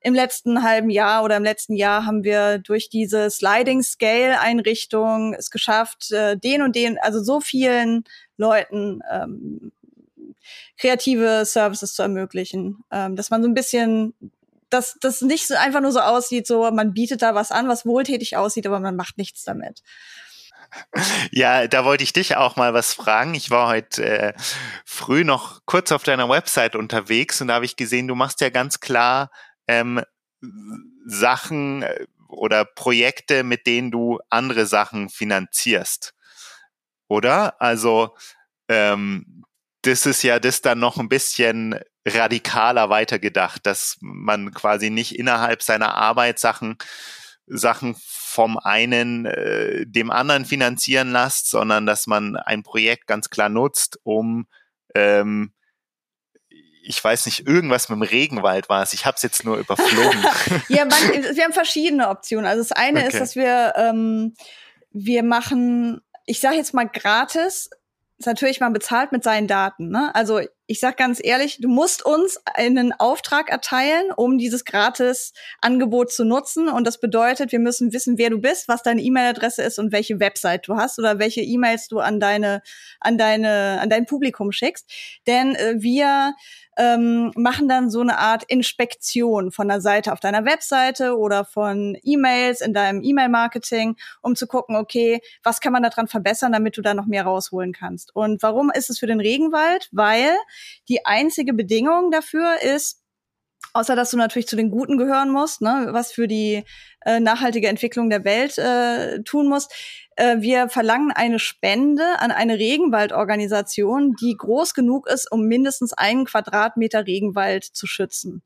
im 0.01 0.13
letzten 0.13 0.61
halben 0.61 0.91
Jahr 0.91 1.23
oder 1.23 1.37
im 1.37 1.43
letzten 1.43 1.73
Jahr 1.73 2.05
haben 2.05 2.23
wir 2.23 2.59
durch 2.59 2.89
diese 2.89 3.31
Sliding 3.31 3.81
Scale 3.81 4.39
Einrichtung 4.39 5.33
es 5.33 5.49
geschafft, 5.49 6.11
äh, 6.11 6.37
den 6.37 6.61
und 6.61 6.75
den, 6.75 6.99
also 6.99 7.23
so 7.23 7.41
vielen 7.41 8.03
Leuten 8.37 9.01
ähm, 9.11 9.71
kreative 10.77 11.43
Services 11.45 11.95
zu 11.95 12.03
ermöglichen, 12.03 12.83
ähm, 12.91 13.15
dass 13.15 13.31
man 13.31 13.41
so 13.41 13.49
ein 13.49 13.55
bisschen 13.55 14.13
dass 14.69 14.97
das 14.99 15.21
nicht 15.21 15.47
so 15.47 15.55
einfach 15.55 15.79
nur 15.79 15.91
so 15.91 15.99
aussieht, 15.99 16.47
so 16.47 16.69
man 16.71 16.93
bietet 16.93 17.21
da 17.21 17.33
was 17.35 17.51
an, 17.51 17.67
was 17.67 17.85
wohltätig 17.85 18.35
aussieht, 18.35 18.67
aber 18.67 18.79
man 18.79 18.95
macht 18.95 19.17
nichts 19.17 19.43
damit. 19.43 19.81
Ja, 21.31 21.67
da 21.67 21.85
wollte 21.85 22.03
ich 22.03 22.13
dich 22.13 22.37
auch 22.37 22.55
mal 22.55 22.73
was 22.73 22.93
fragen. 22.93 23.33
Ich 23.33 23.49
war 23.51 23.67
heute 23.67 24.05
äh, 24.05 24.33
früh 24.85 25.23
noch 25.23 25.61
kurz 25.65 25.91
auf 25.91 26.03
deiner 26.03 26.29
Website 26.29 26.75
unterwegs 26.75 27.41
und 27.41 27.47
da 27.47 27.55
habe 27.55 27.65
ich 27.65 27.75
gesehen, 27.75 28.07
du 28.07 28.15
machst 28.15 28.41
ja 28.41 28.49
ganz 28.49 28.79
klar 28.79 29.29
ähm, 29.67 30.01
Sachen 31.05 31.83
äh, 31.83 32.05
oder 32.27 32.65
Projekte, 32.65 33.43
mit 33.43 33.67
denen 33.67 33.91
du 33.91 34.19
andere 34.29 34.65
Sachen 34.65 35.09
finanzierst. 35.09 36.13
Oder? 37.07 37.61
Also 37.61 38.15
ähm, 38.67 39.43
das 39.81 40.05
ist 40.05 40.23
ja 40.23 40.39
das 40.39 40.61
dann 40.61 40.79
noch 40.79 40.97
ein 40.97 41.09
bisschen 41.09 41.79
radikaler 42.07 42.89
weitergedacht, 42.89 43.65
dass 43.65 43.97
man 44.01 44.53
quasi 44.53 44.89
nicht 44.89 45.17
innerhalb 45.17 45.61
seiner 45.61 45.95
Arbeit 45.95 46.39
Sachen 46.39 46.77
Sachen 47.47 47.95
vom 47.99 48.57
einen 48.57 49.25
äh, 49.25 49.85
dem 49.85 50.11
anderen 50.11 50.45
finanzieren 50.45 51.11
lässt, 51.11 51.49
sondern 51.49 51.85
dass 51.85 52.07
man 52.07 52.35
ein 52.35 52.63
Projekt 52.63 53.07
ganz 53.07 53.29
klar 53.29 53.49
nutzt, 53.49 53.99
um 54.03 54.47
ähm, 54.95 55.51
ich 56.87 57.03
weiß 57.03 57.25
nicht, 57.25 57.47
irgendwas 57.47 57.89
mit 57.89 57.97
dem 57.97 58.03
Regenwald 58.03 58.69
war 58.69 58.83
es. 58.83 58.93
Ich 58.93 59.07
habe 59.07 59.15
es 59.15 59.23
jetzt 59.23 59.43
nur 59.43 59.57
überflogen. 59.57 60.23
ja, 60.69 60.85
man, 60.85 61.35
wir 61.35 61.43
haben 61.43 61.53
verschiedene 61.53 62.09
Optionen. 62.09 62.45
Also 62.45 62.61
das 62.61 62.71
eine 62.71 62.99
okay. 62.99 63.07
ist, 63.07 63.19
dass 63.19 63.35
wir 63.35 63.73
ähm, 63.75 64.35
wir 64.91 65.23
machen, 65.23 66.01
ich 66.25 66.39
sage 66.39 66.55
jetzt 66.55 66.73
mal 66.73 66.87
gratis 66.87 67.69
ist 68.17 68.27
natürlich, 68.27 68.59
man 68.61 68.73
bezahlt 68.73 69.11
mit 69.11 69.23
seinen 69.23 69.47
Daten. 69.47 69.89
Ne? 69.89 70.13
Also 70.15 70.39
ich 70.67 70.79
sag 70.79 70.97
ganz 70.97 71.19
ehrlich, 71.21 71.59
du 71.61 71.67
musst 71.67 72.05
uns 72.05 72.39
einen 72.45 72.93
Auftrag 72.93 73.49
erteilen, 73.49 74.11
um 74.15 74.37
dieses 74.37 74.63
Gratis-Angebot 74.65 76.11
zu 76.11 76.23
nutzen. 76.23 76.69
Und 76.69 76.87
das 76.87 76.99
bedeutet, 76.99 77.51
wir 77.51 77.59
müssen 77.59 77.93
wissen, 77.93 78.17
wer 78.17 78.29
du 78.29 78.39
bist, 78.39 78.67
was 78.67 78.81
deine 78.83 79.01
E-Mail-Adresse 79.01 79.61
ist 79.63 79.79
und 79.79 79.91
welche 79.91 80.19
Website 80.19 80.67
du 80.67 80.75
hast 80.77 80.97
oder 80.97 81.19
welche 81.19 81.41
E-Mails 81.41 81.87
du 81.87 81.99
an 81.99 82.19
deine, 82.19 82.61
an 83.01 83.17
deine, 83.17 83.79
an 83.81 83.89
dein 83.89 84.05
Publikum 84.05 84.51
schickst. 84.51 84.89
Denn 85.27 85.55
äh, 85.55 85.75
wir 85.77 86.33
ähm, 86.77 87.31
machen 87.35 87.67
dann 87.67 87.89
so 87.89 88.01
eine 88.01 88.17
Art 88.17 88.43
Inspektion 88.47 89.51
von 89.51 89.67
der 89.67 89.81
Seite 89.81 90.11
auf 90.11 90.19
deiner 90.19 90.45
Webseite 90.45 91.17
oder 91.17 91.45
von 91.45 91.97
E-Mails 92.03 92.61
in 92.61 92.73
deinem 92.73 93.01
E-Mail-Marketing, 93.01 93.95
um 94.21 94.35
zu 94.35 94.47
gucken, 94.47 94.75
okay, 94.75 95.21
was 95.43 95.61
kann 95.61 95.73
man 95.73 95.83
daran 95.83 96.07
verbessern, 96.07 96.51
damit 96.51 96.77
du 96.77 96.81
da 96.81 96.93
noch 96.93 97.05
mehr 97.05 97.23
rausholen 97.23 97.73
kannst. 97.73 98.15
Und 98.15 98.43
warum 98.43 98.71
ist 98.71 98.89
es 98.89 98.99
für 98.99 99.07
den 99.07 99.19
Regenwald? 99.19 99.89
Weil 99.91 100.35
die 100.89 101.05
einzige 101.05 101.53
Bedingung 101.53 102.11
dafür 102.11 102.61
ist, 102.61 103.01
außer 103.73 103.95
dass 103.95 104.11
du 104.11 104.17
natürlich 104.17 104.47
zu 104.47 104.55
den 104.55 104.71
Guten 104.71 104.97
gehören 104.97 105.29
musst, 105.29 105.61
ne, 105.61 105.87
was 105.91 106.11
für 106.11 106.27
die 106.27 106.63
äh, 107.05 107.19
nachhaltige 107.19 107.67
Entwicklung 107.67 108.09
der 108.09 108.23
Welt 108.23 108.57
äh, 108.57 109.21
tun 109.23 109.47
musst, 109.47 109.73
äh, 110.15 110.37
wir 110.39 110.69
verlangen 110.69 111.11
eine 111.11 111.39
Spende 111.39 112.03
an 112.19 112.31
eine 112.31 112.57
Regenwaldorganisation, 112.57 114.15
die 114.21 114.35
groß 114.37 114.73
genug 114.73 115.07
ist, 115.07 115.31
um 115.31 115.43
mindestens 115.43 115.93
einen 115.93 116.25
Quadratmeter 116.25 117.05
Regenwald 117.05 117.63
zu 117.63 117.87
schützen. 117.87 118.41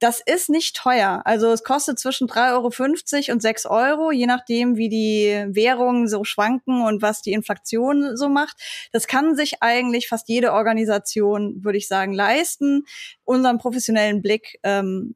Das 0.00 0.20
ist 0.20 0.50
nicht 0.50 0.76
teuer. 0.76 1.22
Also 1.24 1.50
es 1.52 1.62
kostet 1.62 1.98
zwischen 1.98 2.28
3,50 2.28 3.28
Euro 3.28 3.32
und 3.32 3.40
6 3.42 3.66
Euro, 3.66 4.10
je 4.10 4.26
nachdem, 4.26 4.76
wie 4.76 4.88
die 4.88 5.46
Währungen 5.48 6.08
so 6.08 6.24
schwanken 6.24 6.82
und 6.82 7.00
was 7.00 7.22
die 7.22 7.32
Inflation 7.32 8.16
so 8.16 8.28
macht. 8.28 8.56
Das 8.92 9.06
kann 9.06 9.36
sich 9.36 9.62
eigentlich 9.62 10.08
fast 10.08 10.28
jede 10.28 10.52
Organisation, 10.52 11.64
würde 11.64 11.78
ich 11.78 11.88
sagen, 11.88 12.12
leisten. 12.12 12.84
Unseren 13.24 13.58
professionellen 13.58 14.20
Blick 14.20 14.58
ähm, 14.62 15.14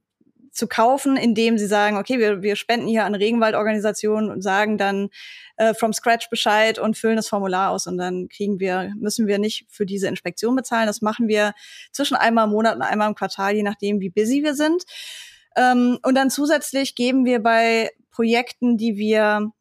zu 0.59 0.67
kaufen, 0.67 1.17
indem 1.17 1.57
sie 1.57 1.67
sagen, 1.67 1.97
okay, 1.97 2.19
wir, 2.19 2.43
wir 2.43 2.57
spenden 2.57 2.89
hier 2.89 3.05
an 3.05 3.15
Regenwaldorganisationen 3.15 4.29
und 4.29 4.43
sagen 4.43 4.77
dann 4.77 5.09
äh, 5.57 5.73
from 5.73 5.93
scratch 5.93 6.29
Bescheid 6.31 6.81
und 6.81 6.99
füllen 6.99 7.17
das 7.17 7.29
Formular 7.29 7.71
aus 7.71 7.87
und 7.87 7.97
dann 7.97 8.29
kriegen 8.29 8.59
wir, 8.59 8.93
müssen 8.99 9.29
wir 9.29 9.39
nicht 9.39 9.67
für 9.71 9.87
diese 9.87 10.09
Inspektion 10.09 10.57
bezahlen. 10.57 10.89
Das 10.89 11.01
machen 11.01 11.29
wir 11.29 11.53
zwischen 11.93 12.17
einmal 12.17 12.47
im 12.47 12.51
Monat 12.51 12.75
und 12.75 12.83
einmal 12.83 13.09
im 13.09 13.15
Quartal, 13.15 13.55
je 13.55 13.63
nachdem, 13.63 14.01
wie 14.01 14.11
busy 14.11 14.43
wir 14.43 14.55
sind. 14.55 14.83
Ähm, 15.57 15.99
und 16.03 16.17
dann 16.17 16.29
zusätzlich 16.29 16.97
geben 16.97 17.25
wir 17.25 17.41
bei 17.41 17.91
Projekten, 18.11 18.77
die 18.77 18.97
wir 18.97 19.53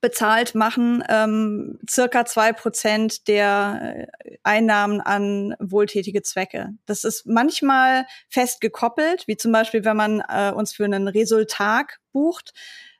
bezahlt 0.00 0.54
machen, 0.54 1.04
ähm, 1.08 1.78
circa 1.88 2.24
zwei 2.24 2.52
Prozent 2.52 3.28
der 3.28 4.06
äh, 4.24 4.36
Einnahmen 4.42 5.00
an 5.00 5.54
wohltätige 5.60 6.22
Zwecke. 6.22 6.70
Das 6.86 7.04
ist 7.04 7.26
manchmal 7.26 8.06
fest 8.28 8.60
gekoppelt, 8.60 9.26
wie 9.26 9.36
zum 9.36 9.52
Beispiel, 9.52 9.84
wenn 9.84 9.96
man 9.96 10.22
äh, 10.26 10.52
uns 10.52 10.72
für 10.72 10.84
einen 10.84 11.08
Resultat 11.08 11.98
bucht, 12.12 12.52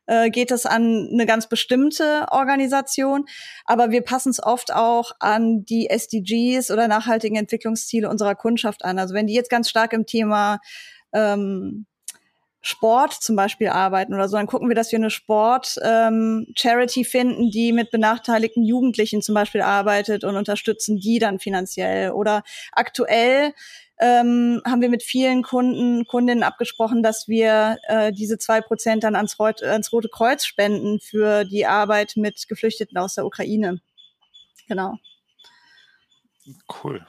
äh, 0.06 0.28
geht 0.30 0.50
es 0.50 0.66
an 0.66 1.08
eine 1.12 1.24
ganz 1.24 1.48
bestimmte 1.48 2.26
Organisation. 2.30 3.26
Aber 3.64 3.90
wir 3.90 4.02
passen 4.02 4.30
es 4.30 4.42
oft 4.42 4.72
auch 4.72 5.12
an 5.20 5.64
die 5.64 5.88
SDGs 5.88 6.70
oder 6.70 6.88
nachhaltigen 6.88 7.36
Entwicklungsziele 7.36 8.10
unserer 8.10 8.34
Kundschaft 8.34 8.84
an. 8.84 8.98
Also 8.98 9.14
wenn 9.14 9.26
die 9.26 9.34
jetzt 9.34 9.50
ganz 9.50 9.70
stark 9.70 9.92
im 9.92 10.06
Thema 10.06 10.58
ähm, 11.12 11.86
Sport 12.62 13.14
zum 13.14 13.37
Beispiel 13.37 13.68
arbeiten 13.68 14.12
oder 14.14 14.29
so, 14.29 14.37
dann 14.37 14.46
gucken 14.46 14.68
wir, 14.68 14.75
dass 14.75 14.92
wir 14.92 14.99
eine 14.99 15.11
Sport-Charity 15.11 17.01
ähm, 17.01 17.07
finden, 17.07 17.51
die 17.51 17.73
mit 17.73 17.90
benachteiligten 17.90 18.62
Jugendlichen 18.64 19.23
zum 19.23 19.35
Beispiel 19.35 19.62
arbeitet 19.62 20.25
und 20.25 20.37
unterstützen 20.37 20.99
die 20.99 21.18
dann 21.18 21.38
finanziell. 21.38 22.11
Oder 22.11 22.42
aktuell 22.73 23.55
ähm, 23.99 24.61
haben 24.66 24.83
wir 24.83 24.90
mit 24.90 25.03
vielen 25.03 25.42
Kunden, 25.42 26.07
Kundinnen 26.07 26.42
abgesprochen, 26.42 27.03
dass 27.03 27.29
wir 27.29 27.79
äh, 27.88 28.12
diese 28.12 28.37
zwei 28.38 28.61
Prozent 28.61 29.05
dann 29.05 29.16
ans, 29.16 29.38
ans 29.40 29.92
Rote 29.92 30.09
Kreuz 30.09 30.44
spenden 30.44 31.01
für 31.01 31.44
die 31.44 31.66
Arbeit 31.66 32.14
mit 32.16 32.46
Geflüchteten 32.49 32.99
aus 32.99 33.14
der 33.14 33.25
Ukraine. 33.25 33.81
Genau. 34.68 34.96
Cool. 36.83 37.07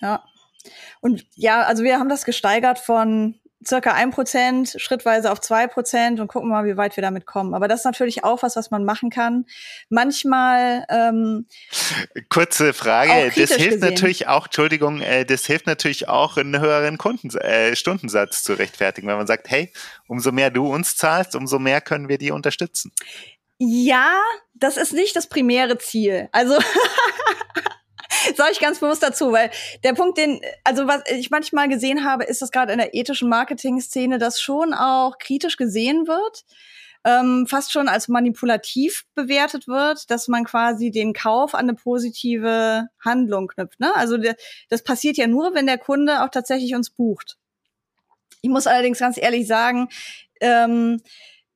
Ja. 0.00 0.24
Und 1.00 1.24
ja, 1.34 1.62
also 1.62 1.82
wir 1.84 1.98
haben 1.98 2.08
das 2.08 2.24
gesteigert 2.24 2.78
von 2.78 3.40
circa 3.64 3.92
ein 3.92 4.10
Prozent, 4.10 4.74
schrittweise 4.78 5.30
auf 5.30 5.40
zwei 5.40 5.66
Prozent 5.66 6.20
und 6.20 6.28
gucken 6.28 6.50
mal, 6.50 6.64
wie 6.64 6.76
weit 6.76 6.96
wir 6.96 7.02
damit 7.02 7.26
kommen. 7.26 7.54
Aber 7.54 7.68
das 7.68 7.80
ist 7.80 7.84
natürlich 7.84 8.24
auch 8.24 8.42
was, 8.42 8.56
was 8.56 8.70
man 8.70 8.84
machen 8.84 9.10
kann. 9.10 9.46
Manchmal 9.88 10.86
ähm, 10.88 11.46
kurze 12.28 12.72
Frage. 12.72 13.32
Das 13.36 13.52
hilft 13.52 13.58
gesehen. 13.58 13.80
natürlich 13.80 14.28
auch, 14.28 14.46
Entschuldigung, 14.46 15.00
äh, 15.00 15.24
das 15.24 15.46
hilft 15.46 15.66
natürlich 15.66 16.08
auch, 16.08 16.36
einen 16.36 16.60
höheren 16.60 16.98
Kunden, 16.98 17.34
äh, 17.38 17.74
Stundensatz 17.76 18.42
zu 18.42 18.54
rechtfertigen, 18.54 19.08
wenn 19.08 19.16
man 19.16 19.26
sagt, 19.26 19.50
hey, 19.50 19.72
umso 20.06 20.32
mehr 20.32 20.50
du 20.50 20.66
uns 20.66 20.96
zahlst, 20.96 21.34
umso 21.34 21.58
mehr 21.58 21.80
können 21.80 22.08
wir 22.08 22.18
die 22.18 22.30
unterstützen. 22.30 22.92
Ja, 23.58 24.20
das 24.54 24.76
ist 24.76 24.92
nicht 24.92 25.16
das 25.16 25.28
primäre 25.28 25.78
Ziel. 25.78 26.28
Also 26.32 26.58
sage 28.36 28.52
ich 28.52 28.60
ganz 28.60 28.80
bewusst 28.80 29.02
dazu, 29.02 29.32
weil 29.32 29.50
der 29.84 29.94
Punkt, 29.94 30.18
den, 30.18 30.40
also 30.64 30.86
was 30.86 31.02
ich 31.10 31.30
manchmal 31.30 31.68
gesehen 31.68 32.04
habe, 32.04 32.24
ist, 32.24 32.42
dass 32.42 32.50
gerade 32.50 32.72
in 32.72 32.78
der 32.78 32.94
ethischen 32.94 33.28
Marketing-Szene 33.28 34.18
das 34.18 34.40
schon 34.40 34.74
auch 34.74 35.18
kritisch 35.18 35.56
gesehen 35.56 36.06
wird. 36.06 36.44
Ähm, 37.04 37.46
fast 37.46 37.70
schon 37.70 37.88
als 37.88 38.08
manipulativ 38.08 39.04
bewertet 39.14 39.68
wird, 39.68 40.10
dass 40.10 40.26
man 40.26 40.42
quasi 40.44 40.90
den 40.90 41.12
Kauf 41.12 41.54
an 41.54 41.68
eine 41.68 41.74
positive 41.74 42.88
Handlung 42.98 43.46
knüpft. 43.46 43.78
Ne? 43.78 43.94
Also 43.94 44.18
das 44.70 44.82
passiert 44.82 45.16
ja 45.16 45.28
nur, 45.28 45.54
wenn 45.54 45.66
der 45.66 45.78
Kunde 45.78 46.24
auch 46.24 46.30
tatsächlich 46.30 46.74
uns 46.74 46.90
bucht. 46.90 47.36
Ich 48.42 48.50
muss 48.50 48.66
allerdings 48.66 48.98
ganz 48.98 49.18
ehrlich 49.18 49.46
sagen, 49.46 49.88
ähm, 50.40 51.00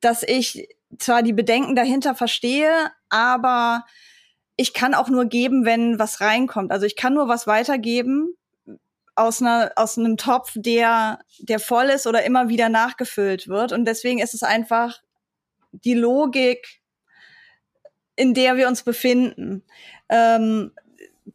dass 0.01 0.23
ich 0.23 0.69
zwar 0.99 1.23
die 1.25 1.33
Bedenken 1.33 1.75
dahinter 1.75 2.15
verstehe, 2.15 2.93
aber 3.09 3.85
ich 4.61 4.75
kann 4.75 4.93
auch 4.93 5.09
nur 5.09 5.25
geben, 5.25 5.65
wenn 5.65 5.99
was 5.99 6.21
reinkommt. 6.21 6.71
Also 6.71 6.85
ich 6.85 6.95
kann 6.95 7.15
nur 7.15 7.29
was 7.29 7.47
weitergeben 7.47 8.35
aus 9.15 9.41
einer 9.41 9.73
aus 9.77 9.97
einem 9.97 10.19
Topf, 10.19 10.53
der 10.55 11.21
der 11.39 11.59
voll 11.61 11.87
ist 11.87 12.07
oder 12.07 12.25
immer 12.25 12.51
wieder 12.51 12.69
nachgefüllt 12.69 13.49
wird. 13.49 13.73
Und 13.73 13.87
deswegen 13.87 14.19
ist 14.19 14.35
es 14.35 14.43
einfach 14.43 15.01
die 15.73 15.95
Logik, 15.95 16.83
in 18.17 18.35
der 18.35 18.59
wir 18.59 18.69
uns 18.69 18.83
befinden. 18.83 19.65
Ähm, 20.11 20.73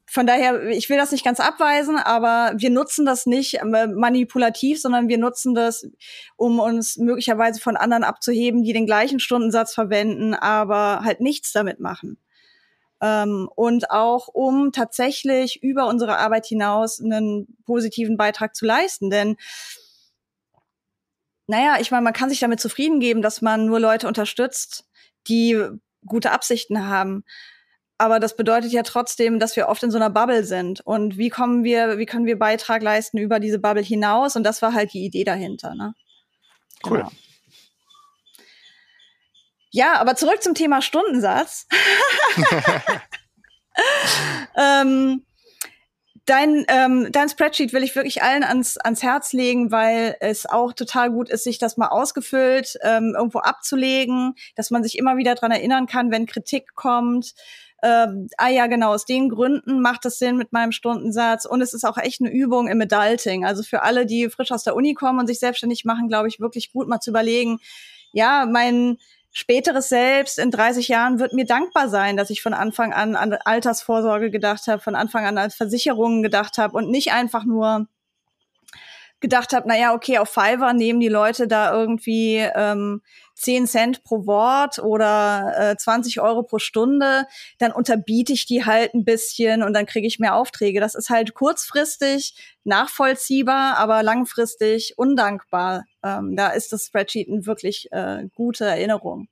von 0.06 0.28
daher, 0.28 0.68
ich 0.68 0.88
will 0.92 0.98
das 0.98 1.12
nicht 1.12 1.26
ganz 1.26 1.40
abweisen, 1.40 1.98
aber 1.98 2.54
wir 2.58 2.70
nutzen 2.70 3.08
das 3.08 3.26
nicht 3.26 3.56
äh, 3.56 3.88
manipulativ, 3.88 4.80
sondern 4.80 5.08
wir 5.08 5.18
nutzen 5.18 5.56
das, 5.56 5.88
um 6.36 6.60
uns 6.60 6.98
möglicherweise 6.98 7.60
von 7.60 7.76
anderen 7.76 8.04
abzuheben, 8.04 8.62
die 8.62 8.74
den 8.74 8.86
gleichen 8.86 9.20
Stundensatz 9.20 9.74
verwenden, 9.74 10.36
aber 10.36 11.02
halt 11.04 11.22
nichts 11.22 11.52
damit 11.54 11.80
machen 11.80 12.20
ähm, 13.02 13.50
und 13.56 13.92
auch 13.92 14.28
um 14.28 14.72
tatsächlich 14.72 15.62
über 15.64 15.88
unsere 15.88 16.18
Arbeit 16.18 16.46
hinaus 16.46 17.02
einen 17.02 17.58
positiven 17.66 18.18
Beitrag 18.18 18.56
zu 18.56 18.66
leisten. 18.66 19.10
Denn 19.10 19.38
naja, 21.48 21.78
ich 21.80 21.92
meine, 21.92 22.04
man 22.04 22.14
kann 22.14 22.30
sich 22.30 22.40
damit 22.40 22.60
zufrieden 22.60 23.00
geben, 23.00 23.22
dass 23.22 23.42
man 23.42 23.66
nur 23.66 23.80
Leute 23.80 24.08
unterstützt, 24.08 24.86
die 25.28 25.62
gute 26.06 26.32
Absichten 26.32 26.88
haben. 26.88 27.24
Aber 27.98 28.20
das 28.20 28.36
bedeutet 28.36 28.72
ja 28.72 28.84
trotzdem, 28.84 29.40
dass 29.40 29.56
wir 29.56 29.68
oft 29.70 29.82
in 29.84 29.92
so 29.92 29.98
einer 29.98 30.10
Bubble 30.10 30.44
sind. 30.44 30.82
Und 30.82 31.18
wie 31.18 31.30
kommen 31.30 31.64
wir, 31.64 31.98
wie 31.98 32.06
können 32.06 32.26
wir 32.26 32.38
Beitrag 32.38 32.82
leisten 32.82 33.18
über 33.18 33.40
diese 33.40 33.60
Bubble 33.60 33.84
hinaus? 33.84 34.36
Und 34.36 34.44
das 34.44 34.62
war 34.62 34.74
halt 34.74 34.94
die 34.94 35.06
Idee 35.06 35.24
dahinter. 35.24 35.76
Ne? 35.76 35.94
Cool. 36.86 36.98
Genau. 36.98 37.12
Ja, 39.76 40.00
aber 40.00 40.16
zurück 40.16 40.42
zum 40.42 40.54
Thema 40.54 40.82
Stundensatz. 40.82 41.68
ähm, 44.58 45.26
dein, 46.26 46.66
ähm, 46.70 47.10
dein 47.12 47.28
Spreadsheet 47.28 47.74
will 47.74 47.84
ich 47.84 47.94
wirklich 47.94 48.24
allen 48.24 48.46
ans, 48.46 48.78
ans 48.78 49.04
Herz 49.04 49.34
legen, 49.34 49.72
weil 49.72 50.16
es 50.22 50.46
auch 50.46 50.72
total 50.72 51.12
gut 51.12 51.30
ist, 51.30 51.44
sich 51.44 51.60
das 51.60 51.76
mal 51.76 51.90
ausgefüllt 51.90 52.78
ähm, 52.84 53.16
irgendwo 53.18 53.40
abzulegen, 53.40 54.36
dass 54.56 54.72
man 54.72 54.82
sich 54.82 54.98
immer 54.98 55.18
wieder 55.18 55.36
dran 55.36 55.52
erinnern 55.52 55.88
kann, 55.88 56.10
wenn 56.10 56.26
Kritik 56.26 56.74
kommt. 56.76 57.34
Ähm, 57.84 58.30
ah 58.38 58.48
ja, 58.48 58.68
genau, 58.68 58.94
aus 58.94 59.04
den 59.04 59.28
Gründen 59.28 59.82
macht 59.82 60.06
es 60.06 60.20
Sinn 60.20 60.38
mit 60.38 60.54
meinem 60.54 60.72
Stundensatz. 60.72 61.44
Und 61.44 61.60
es 61.60 61.74
ist 61.74 61.84
auch 61.84 61.98
echt 61.98 62.22
eine 62.22 62.32
Übung 62.32 62.70
im 62.70 62.80
Adulting. 62.80 63.44
Also 63.44 63.62
für 63.62 63.82
alle, 63.82 64.06
die 64.06 64.30
frisch 64.30 64.54
aus 64.54 64.64
der 64.64 64.78
Uni 64.78 64.94
kommen 64.94 65.20
und 65.20 65.28
sich 65.28 65.40
selbstständig 65.40 65.84
machen, 65.84 66.08
glaube 66.08 66.30
ich, 66.30 66.40
wirklich 66.40 66.72
gut 66.72 66.88
mal 66.88 67.02
zu 67.02 67.10
überlegen, 67.10 67.60
ja, 68.14 68.46
mein 68.50 68.98
späteres 69.38 69.90
Selbst 69.90 70.40
in 70.40 70.50
30 70.50 70.88
Jahren 70.88 71.20
wird 71.20 71.34
mir 71.34 71.46
dankbar 71.46 71.90
sein, 71.90 72.16
dass 72.16 72.30
ich 72.30 72.42
von 72.42 72.54
Anfang 72.54 72.94
an 72.94 73.18
an 73.18 73.34
Altersvorsorge 73.34 74.32
gedacht 74.32 74.68
habe, 74.68 74.82
von 74.82 74.96
Anfang 74.96 75.26
an 75.26 75.38
an 75.38 75.52
Versicherungen 75.52 76.24
gedacht 76.24 76.58
habe 76.58 76.78
und 76.78 76.90
nicht 76.90 77.12
einfach 77.12 77.44
nur 77.44 77.88
gedacht 79.20 79.52
habe, 79.52 79.68
naja, 79.68 79.94
okay, 79.94 80.20
auf 80.20 80.30
Fiverr 80.30 80.72
nehmen 80.72 81.02
die 81.02 81.10
Leute 81.10 81.50
da 81.50 81.74
irgendwie 81.74 82.38
ähm, 82.56 83.02
10 83.36 83.68
Cent 83.68 84.04
pro 84.04 84.26
Wort 84.26 84.80
oder 84.80 85.72
äh, 85.72 85.78
20 85.78 86.22
Euro 86.22 86.44
pro 86.44 86.60
Stunde, 86.60 87.28
dann 87.58 87.72
unterbiete 87.72 88.34
ich 88.34 88.46
die 88.46 88.66
halt 88.66 88.94
ein 88.94 89.06
bisschen 89.06 89.64
und 89.64 89.74
dann 89.74 89.86
kriege 89.86 90.08
ich 90.08 90.20
mehr 90.20 90.36
Aufträge. 90.36 90.80
Das 90.80 90.96
ist 90.96 91.10
halt 91.10 91.34
kurzfristig 91.34 92.36
nachvollziehbar, 92.64 93.78
aber 93.78 94.04
langfristig 94.04 94.98
undankbar. 94.98 95.86
Ähm, 96.04 96.36
da 96.36 96.50
ist 96.50 96.72
das 96.74 96.88
Spreadsheet 96.88 97.30
eine 97.30 97.46
wirklich 97.46 97.92
äh, 97.92 98.24
gute 98.36 98.66
Erinnerung. 98.66 99.28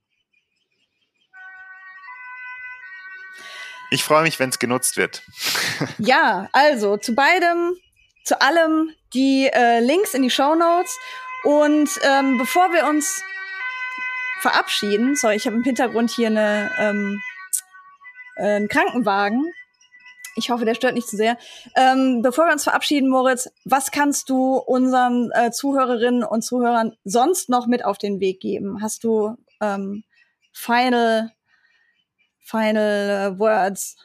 Ich 3.90 4.04
freue 4.04 4.24
mich, 4.24 4.40
wenn 4.40 4.50
es 4.50 4.60
genutzt 4.60 4.98
wird. 4.98 5.24
ja, 6.00 6.50
also 6.52 6.98
zu 6.98 7.14
beidem 7.14 7.76
zu 8.24 8.42
allem 8.42 8.94
die 9.14 9.50
äh, 9.54 9.80
Links 9.80 10.14
in 10.14 10.24
die 10.24 10.30
Show 10.30 10.56
Notes. 10.56 10.98
Und 11.44 11.90
ähm, 12.04 12.38
bevor 12.38 12.72
wir 12.72 12.88
uns 12.88 13.22
verabschieden, 14.44 15.16
sorry, 15.16 15.38
ich 15.38 15.48
habe 15.48 15.56
im 15.56 15.64
Hintergrund 15.64 16.12
hier 16.12 16.28
eine, 16.28 16.70
ähm, 16.78 17.22
äh, 18.36 18.56
einen 18.56 18.68
Krankenwagen. 18.68 19.42
Ich 20.36 20.50
hoffe, 20.50 20.66
der 20.66 20.76
stört 20.76 20.96
nicht 20.96 21.08
zu 21.08 21.16
sehr. 21.16 21.38
Ähm, 21.76 22.22
bevor 22.22 22.48
wir 22.48 22.52
uns 22.52 22.66
verabschieden, 22.66 23.08
Moritz, 23.08 23.50
was 23.64 23.92
kannst 23.92 24.30
du 24.30 24.58
unseren 24.58 25.32
äh, 25.32 25.52
Zuhörerinnen 25.52 26.24
und 26.26 26.44
Zuhörern 26.44 26.92
sonst 27.06 27.50
noch 27.50 27.68
mit 27.68 27.86
auf 27.86 27.98
den 27.98 28.20
Weg 28.20 28.42
geben? 28.42 28.82
Hast 28.82 29.06
du 29.06 29.38
ähm, 29.62 30.04
final, 30.52 31.32
final 32.42 33.32
uh, 33.32 33.40
words? 33.40 33.96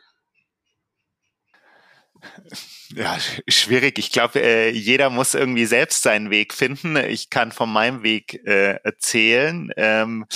Ja, 2.95 3.19
schwierig. 3.49 3.99
Ich 3.99 4.11
glaube, 4.11 4.41
äh, 4.41 4.71
jeder 4.71 5.11
muss 5.11 5.35
irgendwie 5.35 5.67
selbst 5.67 6.03
seinen 6.03 6.31
Weg 6.31 6.55
finden. 6.55 6.97
Ich 6.97 7.29
kann 7.29 7.53
von 7.53 7.71
meinem 7.71 8.03
Weg 8.03 8.43
äh, 8.47 8.77
erzählen. 8.83 9.71
Ähm, 9.77 10.27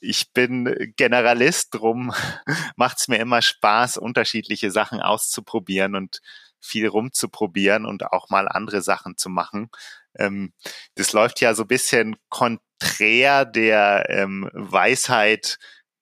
ich 0.00 0.32
bin 0.32 0.92
Generalist, 0.96 1.74
drum 1.74 2.14
macht 2.76 2.98
es 3.00 3.08
mir 3.08 3.18
immer 3.18 3.42
Spaß, 3.42 3.96
unterschiedliche 3.96 4.70
Sachen 4.70 5.00
auszuprobieren 5.00 5.96
und 5.96 6.20
viel 6.60 6.86
rumzuprobieren 6.86 7.84
und 7.86 8.04
auch 8.04 8.30
mal 8.30 8.48
andere 8.48 8.82
Sachen 8.82 9.16
zu 9.16 9.28
machen. 9.28 9.70
Ähm, 10.18 10.52
das 10.94 11.12
läuft 11.12 11.40
ja 11.40 11.54
so 11.54 11.64
ein 11.64 11.68
bisschen 11.68 12.16
konträr 12.28 13.44
der 13.44 14.06
ähm, 14.10 14.48
Weisheit 14.52 15.58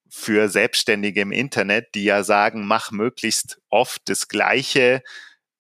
für 0.09 0.49
Selbstständige 0.49 1.23
im 1.23 1.33
Internet, 1.33 1.95
die 1.95 2.05
ja 2.05 2.23
sagen, 2.23 2.67
mach 2.67 2.91
möglichst 2.93 3.59
oft 3.69 4.03
das 4.05 4.29
Gleiche 4.29 5.03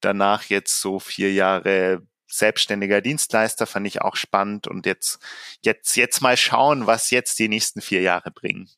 Danach 0.00 0.44
jetzt 0.44 0.80
so 0.80 1.00
vier 1.00 1.32
Jahre 1.32 2.06
selbstständiger 2.38 3.00
Dienstleister, 3.00 3.66
fand 3.66 3.86
ich 3.86 4.02
auch 4.02 4.16
spannend 4.16 4.66
und 4.66 4.86
jetzt, 4.86 5.18
jetzt, 5.62 5.96
jetzt 5.96 6.20
mal 6.20 6.36
schauen, 6.36 6.86
was 6.86 7.10
jetzt 7.10 7.38
die 7.38 7.48
nächsten 7.48 7.80
vier 7.80 8.00
Jahre 8.00 8.30
bringen. 8.30 8.68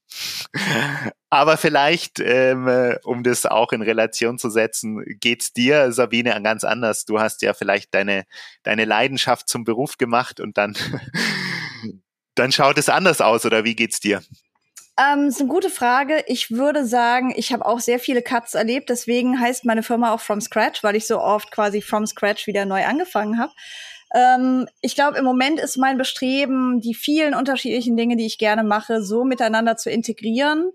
Aber 1.30 1.56
vielleicht, 1.56 2.20
ähm, 2.20 2.68
äh, 2.68 2.98
um 3.02 3.22
das 3.22 3.46
auch 3.46 3.72
in 3.72 3.82
Relation 3.82 4.38
zu 4.38 4.50
setzen, 4.50 5.02
geht's 5.20 5.52
dir, 5.52 5.92
Sabine, 5.92 6.40
ganz 6.42 6.64
anders. 6.64 7.04
Du 7.04 7.18
hast 7.18 7.42
ja 7.42 7.54
vielleicht 7.54 7.94
deine, 7.94 8.24
deine 8.62 8.84
Leidenschaft 8.84 9.48
zum 9.48 9.64
Beruf 9.64 9.98
gemacht 9.98 10.40
und 10.40 10.58
dann, 10.58 10.76
dann 12.34 12.52
schaut 12.52 12.78
es 12.78 12.88
anders 12.88 13.20
aus, 13.20 13.44
oder 13.44 13.64
wie 13.64 13.74
geht's 13.74 14.00
dir? 14.00 14.22
Ähm, 14.98 15.28
ist 15.28 15.40
eine 15.40 15.48
gute 15.48 15.68
Frage. 15.68 16.24
Ich 16.26 16.50
würde 16.50 16.86
sagen, 16.86 17.34
ich 17.36 17.52
habe 17.52 17.66
auch 17.66 17.80
sehr 17.80 17.98
viele 17.98 18.22
Cuts 18.22 18.54
erlebt. 18.54 18.88
Deswegen 18.88 19.38
heißt 19.38 19.66
meine 19.66 19.82
Firma 19.82 20.12
auch 20.12 20.20
From 20.20 20.40
Scratch, 20.40 20.82
weil 20.82 20.96
ich 20.96 21.06
so 21.06 21.20
oft 21.20 21.50
quasi 21.50 21.82
From 21.82 22.06
Scratch 22.06 22.46
wieder 22.46 22.64
neu 22.64 22.84
angefangen 22.84 23.38
habe. 23.38 23.52
Ähm, 24.14 24.68
ich 24.80 24.94
glaube, 24.94 25.18
im 25.18 25.24
Moment 25.24 25.60
ist 25.60 25.76
mein 25.76 25.98
Bestreben, 25.98 26.80
die 26.80 26.94
vielen 26.94 27.34
unterschiedlichen 27.34 27.96
Dinge, 27.96 28.16
die 28.16 28.26
ich 28.26 28.38
gerne 28.38 28.64
mache, 28.64 29.02
so 29.02 29.24
miteinander 29.24 29.76
zu 29.76 29.90
integrieren, 29.90 30.72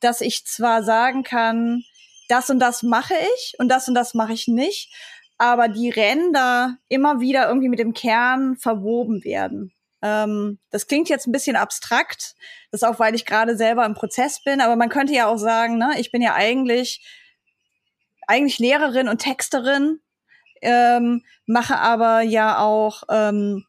dass 0.00 0.20
ich 0.20 0.44
zwar 0.44 0.82
sagen 0.82 1.22
kann, 1.22 1.82
das 2.28 2.50
und 2.50 2.58
das 2.58 2.82
mache 2.82 3.14
ich 3.36 3.54
und 3.58 3.68
das 3.68 3.88
und 3.88 3.94
das 3.94 4.14
mache 4.14 4.32
ich 4.32 4.48
nicht, 4.48 4.92
aber 5.38 5.68
die 5.68 5.90
Ränder 5.90 6.76
immer 6.88 7.20
wieder 7.20 7.48
irgendwie 7.48 7.68
mit 7.68 7.78
dem 7.78 7.94
Kern 7.94 8.56
verwoben 8.56 9.24
werden. 9.24 9.72
Ähm, 10.02 10.58
das 10.70 10.86
klingt 10.86 11.08
jetzt 11.08 11.26
ein 11.26 11.32
bisschen 11.32 11.56
abstrakt, 11.56 12.34
das 12.70 12.82
auch, 12.82 12.98
weil 12.98 13.14
ich 13.14 13.24
gerade 13.24 13.56
selber 13.56 13.86
im 13.86 13.94
Prozess 13.94 14.42
bin, 14.42 14.60
aber 14.60 14.76
man 14.76 14.88
könnte 14.88 15.14
ja 15.14 15.28
auch 15.28 15.38
sagen, 15.38 15.78
ne, 15.78 15.94
ich 15.98 16.10
bin 16.10 16.22
ja 16.22 16.34
eigentlich, 16.34 17.04
eigentlich 18.26 18.58
Lehrerin 18.58 19.08
und 19.08 19.18
Texterin, 19.18 20.00
ähm, 20.60 21.22
mache 21.46 21.78
aber 21.78 22.22
ja 22.22 22.58
auch 22.58 23.04
ähm, 23.08 23.64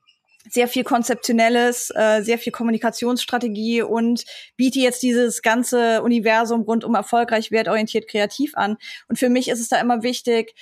sehr 0.50 0.68
viel 0.68 0.84
Konzeptionelles, 0.84 1.90
äh, 1.96 2.22
sehr 2.22 2.38
viel 2.38 2.52
Kommunikationsstrategie 2.52 3.82
und 3.82 4.26
biete 4.58 4.80
jetzt 4.80 5.02
dieses 5.02 5.42
ganze 5.42 6.02
Universum 6.04 6.62
rund 6.62 6.84
um 6.84 6.96
erfolgreich, 6.96 7.52
wertorientiert, 7.52 8.10
kreativ 8.10 8.56
an. 8.56 8.78
Und 9.08 9.18
für 9.18 9.30
mich 9.30 9.48
ist 9.50 9.60
es 9.60 9.70
da 9.70 9.80
immer 9.80 10.04
wichtig, 10.04 10.54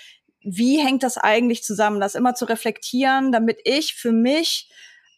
wie 0.43 0.80
hängt 0.80 1.03
das 1.03 1.17
eigentlich 1.17 1.63
zusammen, 1.63 1.99
das 1.99 2.15
immer 2.15 2.36
zu 2.36 2.45
reflektieren, 2.45 3.32
damit 3.32 3.59
ich 3.63 3.95
für 3.95 4.11
mich 4.11 4.69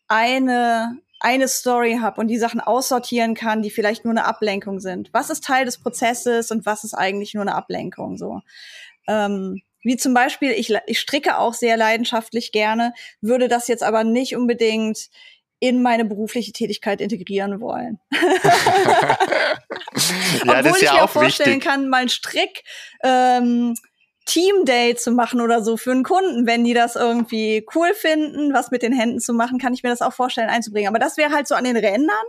eine 0.08 0.98
eine 1.24 1.48
Story 1.48 2.00
habe 2.02 2.20
und 2.20 2.28
die 2.28 2.38
Sachen 2.38 2.60
aussortieren 2.60 3.34
kann, 3.34 3.62
die 3.62 3.72
vielleicht 3.72 4.04
nur 4.04 4.12
eine 4.12 4.26
Ablenkung 4.26 4.82
sind. 4.82 5.10
Was 5.14 5.30
ist 5.30 5.46
Teil 5.46 5.64
des 5.64 5.78
Prozesses 5.78 6.52
und 6.52 6.66
was 6.66 6.84
ist 6.84 6.94
eigentlich 6.94 7.34
nur 7.34 7.44
eine 7.44 7.56
Ablenkung? 7.56 8.18
So. 8.18 8.42
Ähm, 9.08 9.62
wie 9.84 9.96
zum 9.96 10.14
Beispiel, 10.14 10.52
ich, 10.52 10.76
ich 10.86 11.00
stricke 11.00 11.38
auch 11.38 11.54
sehr 11.54 11.78
leidenschaftlich 11.78 12.52
gerne, 12.52 12.94
würde 13.22 13.48
das 13.48 13.70
jetzt 13.70 13.84
aber 13.84 14.04
nicht 14.04 14.36
unbedingt 14.36 15.10
in 15.60 15.82
meine 15.82 16.04
berufliche 16.04 16.52
Tätigkeit 16.52 17.00
integrieren 17.00 17.62
wollen. 17.62 18.00
ja, 18.16 19.18
Obwohl 20.60 20.76
ich 20.76 20.82
ja 20.82 20.94
mir 20.94 21.04
auch 21.04 21.10
vorstellen 21.10 21.52
wichtig. 21.52 21.64
kann, 21.64 21.88
mein 21.88 22.10
Strick 22.10 22.66
ähm, 23.02 23.76
Team 24.26 24.66
Day 24.66 24.96
zu 24.96 25.12
machen 25.12 25.42
oder 25.42 25.64
so 25.64 25.78
für 25.78 25.92
einen 25.92 26.04
Kunden, 26.04 26.48
wenn 26.48 26.64
die 26.64 26.74
das 26.74 26.96
irgendwie 26.96 27.66
cool 27.76 27.94
finden, 27.94 28.54
was 28.54 28.72
mit 28.72 28.82
den 28.82 28.94
Händen 28.94 29.20
zu 29.20 29.34
machen, 29.34 29.60
kann 29.60 29.74
ich 29.74 29.84
mir 29.84 29.90
das 29.90 30.02
auch 30.02 30.14
vorstellen 30.14 30.50
einzubringen. 30.50 30.88
Aber 30.88 31.00
das 31.00 31.18
wäre 31.18 31.32
halt 31.32 31.48
so 31.48 31.56
an 31.56 31.66
den 31.66 31.78
Rändern. 31.78 32.26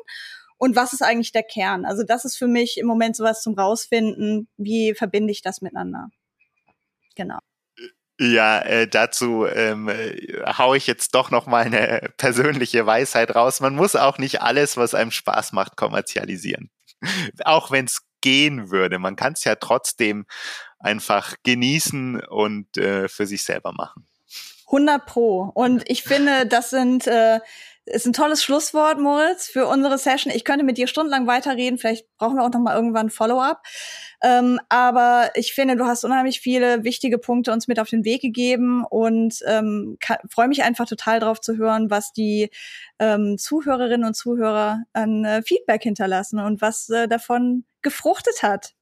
Und 0.56 0.76
was 0.76 0.92
ist 0.92 1.02
eigentlich 1.02 1.32
der 1.32 1.42
Kern? 1.42 1.84
Also 1.84 2.04
das 2.04 2.24
ist 2.24 2.36
für 2.36 2.46
mich 2.46 2.78
im 2.78 2.86
Moment 2.86 3.16
sowas 3.16 3.42
zum 3.42 3.54
rausfinden. 3.54 4.48
Wie 4.56 4.94
verbinde 4.94 5.32
ich 5.32 5.42
das 5.42 5.60
miteinander? 5.60 6.08
Genau. 7.16 7.38
Ja, 8.20 8.60
äh, 8.60 8.86
dazu 8.86 9.44
ähm, 9.46 9.90
hau 10.46 10.74
ich 10.74 10.86
jetzt 10.86 11.16
doch 11.16 11.32
noch 11.32 11.46
mal 11.46 11.64
eine 11.64 12.12
persönliche 12.16 12.86
Weisheit 12.86 13.34
raus. 13.34 13.60
Man 13.60 13.74
muss 13.74 13.96
auch 13.96 14.18
nicht 14.18 14.40
alles, 14.40 14.76
was 14.76 14.94
einem 14.94 15.10
Spaß 15.10 15.52
macht, 15.52 15.76
kommerzialisieren. 15.76 16.70
auch 17.44 17.70
wenn 17.72 17.86
es 17.86 18.02
gehen 18.24 18.70
würde. 18.70 18.98
Man 18.98 19.16
kann 19.16 19.34
es 19.34 19.44
ja 19.44 19.54
trotzdem 19.54 20.24
einfach 20.78 21.34
genießen 21.42 22.24
und 22.24 22.74
äh, 22.78 23.06
für 23.06 23.26
sich 23.26 23.44
selber 23.44 23.72
machen. 23.72 24.06
100 24.64 25.04
Pro. 25.04 25.50
Und 25.52 25.84
ich 25.90 26.04
finde, 26.04 26.46
das 26.46 26.70
sind 26.70 27.06
äh, 27.06 27.40
ist 27.86 28.06
ein 28.06 28.12
tolles 28.12 28.42
Schlusswort, 28.42 28.98
Moritz, 28.98 29.46
für 29.46 29.66
unsere 29.66 29.98
Session. 29.98 30.32
Ich 30.34 30.44
könnte 30.44 30.64
mit 30.64 30.78
dir 30.78 30.86
stundenlang 30.86 31.26
weiterreden. 31.26 31.78
Vielleicht 31.78 32.06
brauchen 32.16 32.36
wir 32.36 32.42
auch 32.42 32.50
noch 32.50 32.60
mal 32.60 32.74
irgendwann 32.74 33.10
Follow-up. 33.10 33.62
Ähm, 34.22 34.58
aber 34.70 35.30
ich 35.34 35.52
finde, 35.52 35.76
du 35.76 35.84
hast 35.84 36.04
unheimlich 36.04 36.40
viele 36.40 36.82
wichtige 36.84 37.18
Punkte 37.18 37.52
uns 37.52 37.68
mit 37.68 37.78
auf 37.78 37.90
den 37.90 38.04
Weg 38.04 38.22
gegeben 38.22 38.84
und 38.88 39.40
ähm, 39.46 39.98
freue 40.30 40.48
mich 40.48 40.62
einfach 40.62 40.86
total 40.86 41.20
drauf 41.20 41.40
zu 41.40 41.58
hören, 41.58 41.90
was 41.90 42.12
die 42.12 42.50
ähm, 42.98 43.36
Zuhörerinnen 43.38 44.06
und 44.06 44.14
Zuhörer 44.14 44.84
an 44.94 45.24
äh, 45.24 45.42
Feedback 45.42 45.82
hinterlassen 45.82 46.38
und 46.38 46.62
was 46.62 46.88
äh, 46.88 47.06
davon 47.06 47.64
gefruchtet 47.82 48.42
hat. 48.42 48.72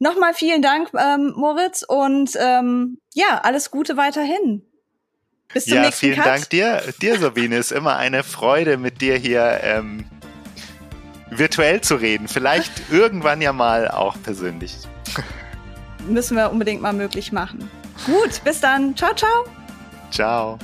Nochmal 0.00 0.34
vielen 0.34 0.62
Dank, 0.62 0.90
ähm, 0.98 1.32
Moritz, 1.36 1.84
und 1.86 2.32
ähm, 2.40 2.98
ja, 3.14 3.40
alles 3.44 3.70
Gute 3.70 3.96
weiterhin. 3.96 4.66
Bis 5.52 5.66
zum 5.66 5.74
ja, 5.74 5.82
nächsten 5.82 6.06
vielen 6.06 6.16
Cut. 6.16 6.26
Dank 6.26 6.50
dir, 6.50 6.82
dir, 7.00 7.18
Sabine. 7.18 7.56
ist 7.56 7.72
immer 7.72 7.96
eine 7.96 8.22
Freude, 8.22 8.76
mit 8.76 9.00
dir 9.00 9.16
hier 9.16 9.60
ähm, 9.62 10.04
virtuell 11.30 11.80
zu 11.80 11.96
reden. 11.96 12.28
Vielleicht 12.28 12.72
irgendwann 12.90 13.40
ja 13.40 13.52
mal 13.52 13.88
auch 13.88 14.16
persönlich. 14.22 14.76
Müssen 16.08 16.36
wir 16.36 16.50
unbedingt 16.50 16.82
mal 16.82 16.92
möglich 16.92 17.32
machen. 17.32 17.70
Gut, 18.06 18.42
bis 18.44 18.60
dann. 18.60 18.96
Ciao, 18.96 19.14
ciao. 19.14 19.44
Ciao. 20.10 20.58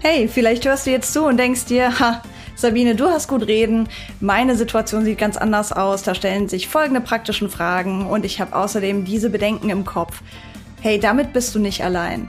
Hey, 0.00 0.28
vielleicht 0.28 0.64
hörst 0.64 0.86
du 0.86 0.90
jetzt 0.90 1.12
zu 1.12 1.24
und 1.24 1.38
denkst 1.38 1.64
dir, 1.64 1.98
ha, 1.98 2.22
Sabine, 2.54 2.94
du 2.94 3.08
hast 3.08 3.28
gut 3.28 3.46
reden. 3.46 3.88
Meine 4.20 4.56
Situation 4.56 5.04
sieht 5.04 5.18
ganz 5.18 5.36
anders 5.36 5.72
aus. 5.72 6.02
Da 6.02 6.14
stellen 6.14 6.48
sich 6.48 6.68
folgende 6.68 7.00
praktischen 7.00 7.50
Fragen 7.50 8.06
und 8.06 8.24
ich 8.24 8.40
habe 8.40 8.54
außerdem 8.54 9.04
diese 9.04 9.30
Bedenken 9.30 9.70
im 9.70 9.84
Kopf. 9.84 10.22
Hey, 10.80 11.00
damit 11.00 11.32
bist 11.32 11.54
du 11.54 11.58
nicht 11.58 11.84
allein. 11.84 12.28